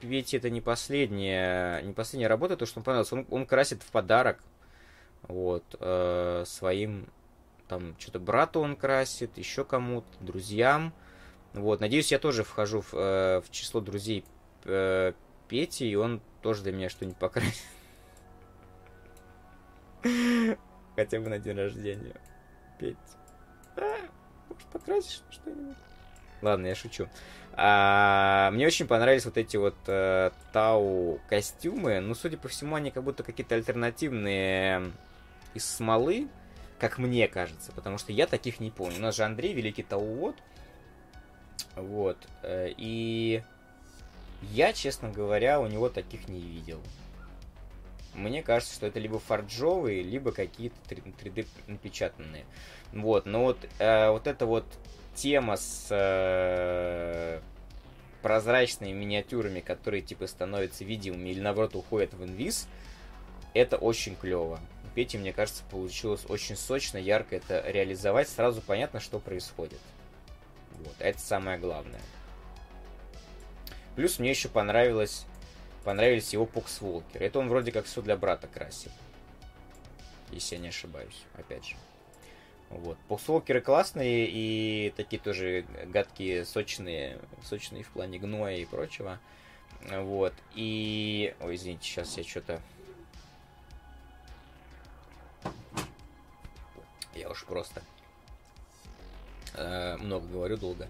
[0.00, 3.12] Пети это не последняя, не последняя работа, то, что он понравилось.
[3.12, 4.42] Он, он красит в подарок
[5.22, 7.08] вот, э, своим,
[7.68, 10.92] там, что-то брату он красит, еще кому-то, друзьям.
[11.52, 14.24] Вот, надеюсь, я тоже вхожу в, э, в число друзей
[14.64, 15.12] э,
[15.48, 17.64] Пети, и он тоже для меня что-нибудь покрасит.
[20.96, 22.20] Хотя бы на день рождения.
[22.78, 22.96] Петь.
[24.56, 25.76] Может, покрасишь что-нибудь?
[26.42, 27.08] Ладно, я шучу.
[27.54, 32.00] А, мне очень понравились вот эти вот э, Тау костюмы.
[32.00, 34.92] Ну, судя по всему, они как будто какие-то альтернативные
[35.54, 36.28] из смолы,
[36.78, 38.98] как мне кажется, потому что я таких не помню.
[38.98, 40.34] У нас же Андрей, великий Тау
[41.76, 42.18] Вот.
[42.42, 43.42] Э, и
[44.42, 46.82] я, честно говоря, у него таких не видел.
[48.16, 52.46] Мне кажется, что это либо фарджовые, либо какие-то 3D напечатанные.
[52.92, 54.64] Вот, но вот, э, вот эта вот
[55.14, 57.40] тема с э,
[58.22, 62.66] прозрачными миниатюрами, которые типа становятся видимыми или наоборот уходят в инвиз,
[63.52, 64.60] это очень клево.
[64.94, 68.30] Пети, мне кажется, получилось очень сочно, ярко это реализовать.
[68.30, 69.80] Сразу понятно, что происходит.
[70.78, 72.00] Вот, это самое главное.
[73.94, 75.26] Плюс мне еще понравилось,
[75.86, 77.26] понравились его поксволкеры.
[77.26, 78.90] Это он вроде как все для брата красил.
[80.32, 81.76] Если я не ошибаюсь, опять же.
[82.70, 82.98] Вот.
[83.06, 89.20] Поксволкеры классные и такие тоже гадкие, сочные, сочные в плане гноя и прочего.
[89.88, 90.34] Вот.
[90.56, 91.32] И...
[91.40, 92.60] Ой, извините, сейчас я что-то...
[97.14, 97.80] Я уж просто
[99.54, 100.88] э, много говорю долго.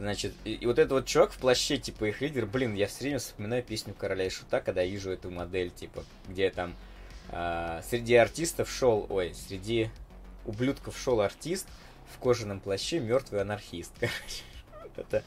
[0.00, 3.00] Значит, и, и вот этот вот чувак в плаще, типа, их лидер, блин, я все
[3.00, 6.74] время вспоминаю песню Короля и Шута, когда я вижу эту модель, типа, где там
[7.28, 9.90] э, среди артистов шел, ой, среди
[10.46, 11.66] ублюдков шел артист
[12.14, 14.42] в кожаном плаще, мертвый анархист, короче.
[14.96, 15.22] Это,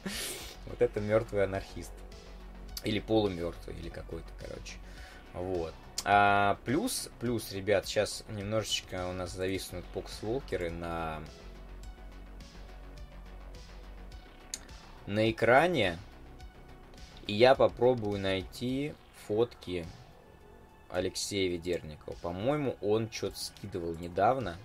[0.66, 1.92] вот это мертвый анархист.
[2.84, 4.78] Или полумертвый, или какой-то, короче.
[5.34, 5.76] Вот.
[6.04, 11.22] А, плюс, плюс, ребят, сейчас немножечко у нас зависнут покс-волкеры на
[15.08, 15.98] на экране,
[17.28, 18.94] и я попробую найти
[19.28, 19.86] фотки
[20.90, 22.16] Алексея Ведерникова.
[22.22, 24.58] По-моему, он что-то скидывал недавно.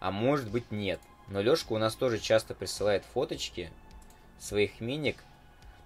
[0.00, 1.00] А может быть нет.
[1.28, 3.70] Но Лешка у нас тоже часто присылает фоточки
[4.38, 5.22] своих миник.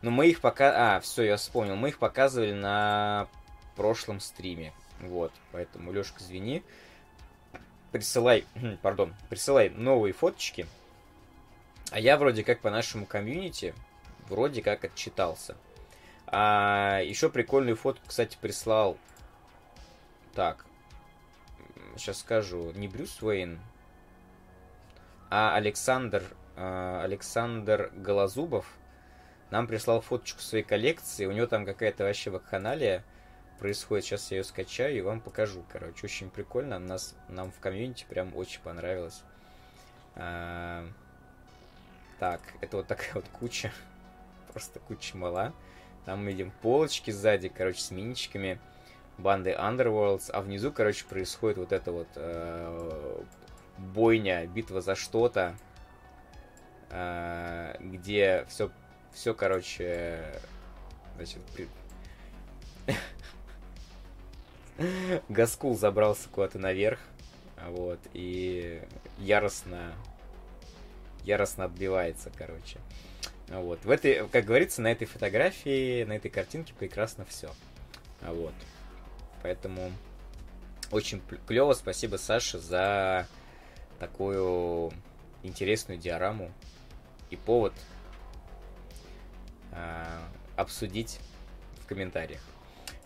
[0.02, 0.96] Но мы их пока...
[0.96, 1.76] А, все, я вспомнил.
[1.76, 3.28] Мы их показывали на
[3.74, 4.72] прошлом стриме.
[5.00, 6.62] Вот, поэтому, Лешка, извини.
[7.92, 8.46] Присылай,
[8.82, 10.66] пардон, присылай новые фоточки.
[11.90, 13.74] А я вроде как по нашему комьюнити,
[14.28, 15.56] вроде как отчитался.
[16.26, 18.98] А еще прикольную фотку, кстати, прислал.
[20.34, 20.66] Так,
[21.96, 23.60] сейчас скажу, не Брюс Уэйн,
[25.30, 26.24] а Александр,
[26.56, 28.66] э, Александр Голозубов
[29.50, 31.26] нам прислал фоточку своей коллекции.
[31.26, 33.04] У него там какая-то вообще вакханалия
[33.58, 34.04] происходит.
[34.04, 35.64] Сейчас я ее скачаю и вам покажу.
[35.72, 36.78] Короче, очень прикольно.
[36.78, 39.22] Нас, нам в комьюнити прям очень понравилось.
[40.16, 40.86] А,
[42.18, 43.72] так, это вот такая вот куча.
[44.52, 45.52] Просто куча мала.
[46.04, 48.60] Там мы видим полочки сзади, короче, с миничками
[49.18, 53.22] банды Underworlds, а внизу, короче, происходит вот это вот э,
[53.78, 55.56] бойня, битва за что-то,
[56.90, 58.70] э, где все,
[59.12, 60.40] все, короче,
[61.16, 61.68] значит, при...
[65.28, 67.00] Гаскул забрался куда-то наверх,
[67.68, 68.82] вот, и
[69.18, 69.94] яростно,
[71.26, 72.78] яростно отбивается, короче.
[73.48, 73.84] Вот.
[73.84, 77.50] В этой, как говорится, на этой фотографии, на этой картинке прекрасно все.
[78.22, 78.54] Вот.
[79.42, 79.92] Поэтому
[80.90, 81.74] очень клево.
[81.74, 83.26] Спасибо, Саша, за
[83.98, 84.92] такую
[85.42, 86.52] интересную диораму
[87.30, 87.72] и повод
[89.72, 90.04] э,
[90.56, 91.20] обсудить
[91.82, 92.40] в комментариях.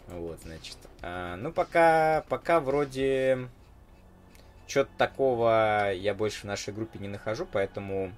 [0.08, 0.76] Вот, значит.
[1.02, 3.48] А, ну, пока, пока вроде
[4.70, 8.12] что-то такого я больше в нашей группе не нахожу, поэтому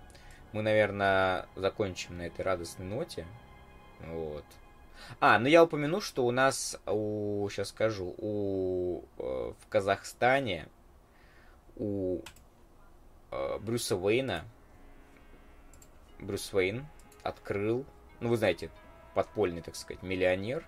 [0.52, 3.26] мы, наверное, закончим на этой радостной ноте.
[4.00, 4.44] Вот.
[5.18, 10.68] А, ну я упомяну, что у нас, у, сейчас скажу, у, э, в Казахстане
[11.76, 12.20] у
[13.30, 14.44] э, Брюса Уэйна,
[16.20, 16.86] Брюс Уэйн
[17.22, 17.86] открыл,
[18.20, 18.70] ну вы знаете,
[19.14, 20.66] подпольный, так сказать, миллионер,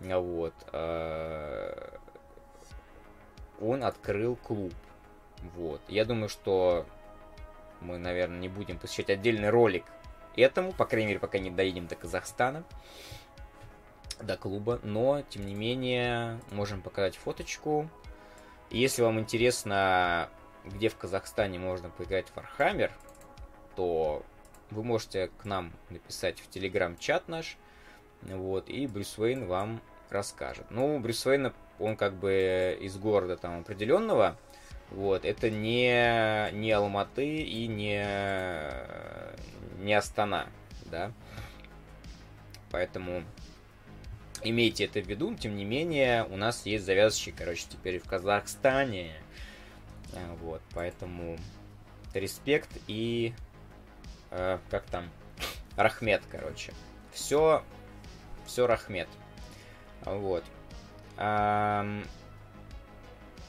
[0.00, 1.98] вот, э,
[3.60, 4.74] он открыл клуб,
[5.54, 5.80] вот.
[5.88, 6.86] Я думаю, что
[7.80, 9.84] мы, наверное, не будем посвящать отдельный ролик
[10.36, 12.64] этому, по крайней мере, пока не доедем до Казахстана,
[14.20, 17.88] до клуба, но, тем не менее, можем показать фоточку.
[18.70, 20.28] Если вам интересно,
[20.64, 22.90] где в Казахстане можно поиграть в Warhammer,
[23.76, 24.22] то
[24.70, 27.56] вы можете к нам написать в телеграм-чат наш,
[28.22, 29.80] вот, и Брюс Уэйн вам
[30.10, 30.66] расскажет.
[30.70, 34.36] Ну, Брюс Уэйн, он как бы из города там определенного,
[34.90, 38.04] вот, это не, не Алматы и не,
[39.82, 40.46] не Астана,
[40.86, 41.12] да.
[42.70, 43.24] Поэтому
[44.42, 49.12] имейте это в виду, тем не менее, у нас есть завязочки, короче, теперь в Казахстане.
[50.12, 51.38] А, вот, поэтому
[52.12, 53.34] респект и
[54.30, 55.10] э, как там
[55.76, 56.72] Рахмет, короче.
[57.12, 57.64] Все,
[58.46, 59.08] все Рахмет.
[60.04, 60.44] Вот.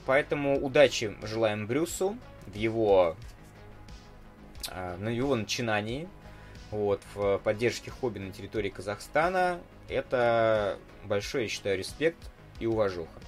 [0.06, 3.16] Поэтому удачи желаем Брюсу в его,
[4.70, 6.08] а, на его начинании.
[6.72, 9.60] Вот, в поддержке хобби на территории Казахстана.
[9.88, 12.18] Это большой, я считаю, респект
[12.60, 13.20] и уважуха.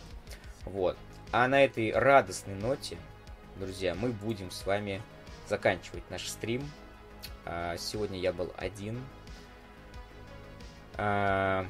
[0.66, 0.98] Вот.
[1.32, 2.98] А на этой радостной ноте,
[3.58, 5.02] друзья, мы будем с вами
[5.48, 6.70] заканчивать наш стрим.
[7.46, 9.02] А, сегодня я был один.
[10.98, 11.66] А,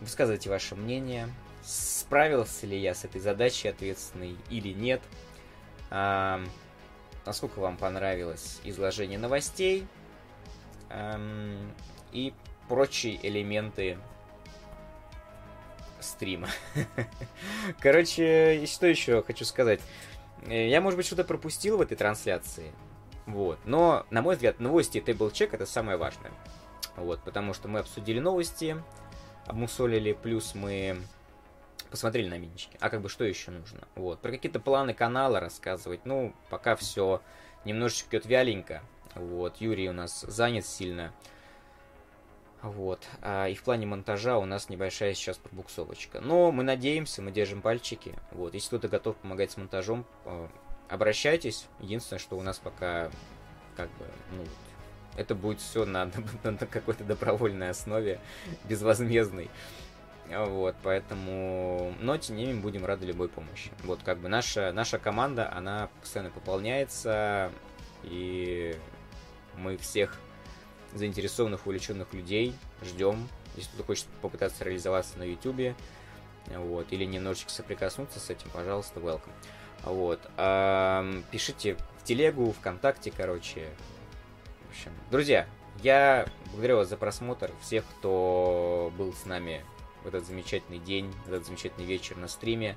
[0.00, 1.28] высказывайте ваше мнение
[1.62, 5.00] справился ли я с этой задачей ответственной или нет.
[5.90, 6.42] А,
[7.24, 9.86] насколько вам понравилось изложение новостей
[10.90, 11.20] а,
[12.12, 12.34] и
[12.68, 13.98] прочие элементы
[16.00, 16.48] стрима.
[17.80, 19.80] Короче, что еще хочу сказать.
[20.48, 22.72] Я, может быть, что-то пропустил в этой трансляции.
[23.26, 23.58] Вот.
[23.64, 26.32] Но, на мой взгляд, новости и тейбл-чек это самое важное.
[26.96, 28.76] Вот, потому что мы обсудили новости,
[29.46, 31.00] обмусолили, плюс мы
[31.92, 32.76] посмотрели на минички.
[32.80, 33.86] А как бы что еще нужно?
[33.94, 34.20] Вот.
[34.20, 37.22] Про какие-то планы канала рассказывать, ну, пока все
[37.64, 38.82] немножечко идет вяленько.
[39.14, 39.58] Вот.
[39.58, 41.12] Юрий у нас занят сильно.
[42.62, 43.06] Вот.
[43.20, 46.20] А, и в плане монтажа у нас небольшая сейчас пробуксовочка.
[46.20, 48.14] Но мы надеемся, мы держим пальчики.
[48.32, 48.54] Вот.
[48.54, 50.48] Если кто-то готов помогать с монтажом, э,
[50.88, 51.66] обращайтесь.
[51.80, 53.10] Единственное, что у нас пока
[53.76, 54.44] как бы, ну,
[55.16, 56.06] это будет все на,
[56.44, 58.20] на, на какой-то добровольной основе,
[58.64, 59.50] безвозмездной.
[60.34, 61.94] Вот, поэтому...
[62.00, 63.70] Но, тем не менее, будем рады любой помощи.
[63.84, 67.52] Вот, как бы наша, наша команда, она постоянно пополняется,
[68.02, 68.76] и
[69.56, 70.18] мы всех
[70.94, 73.28] заинтересованных, увлеченных людей ждем.
[73.56, 75.76] Если кто-то хочет попытаться реализоваться на YouTube,
[76.46, 79.32] вот, или немножечко соприкоснуться с этим, пожалуйста, welcome.
[79.84, 80.20] Вот.
[81.30, 83.68] Пишите в телегу, ВКонтакте, короче.
[84.66, 85.46] В общем, друзья,
[85.82, 87.50] я благодарю вас за просмотр.
[87.60, 89.64] Всех, кто был с нами
[90.04, 92.76] в этот замечательный день, в этот замечательный вечер на стриме.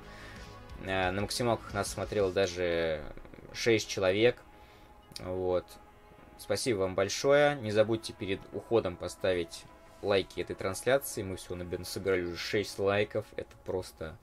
[0.84, 3.02] На максималках нас смотрело даже
[3.52, 4.36] 6 человек.
[5.20, 5.64] Вот.
[6.38, 7.56] Спасибо вам большое.
[7.56, 9.64] Не забудьте перед уходом поставить
[10.02, 11.22] лайки этой трансляции.
[11.22, 13.26] Мы всего собирали уже 6 лайков.
[13.36, 14.16] Это просто,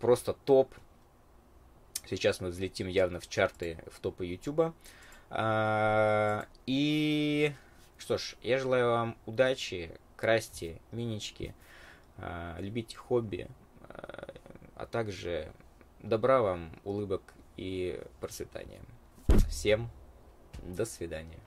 [0.00, 0.74] просто топ.
[2.08, 4.74] Сейчас мы взлетим явно в чарты в топы Ютуба.
[5.30, 7.52] А, и
[7.98, 11.54] что ж, я желаю вам удачи, красьте минички,
[12.58, 13.48] любите хобби,
[13.82, 14.28] а,
[14.76, 15.52] а также
[16.00, 18.80] добра вам, улыбок и процветания.
[19.48, 19.90] Всем
[20.62, 21.38] до свидания.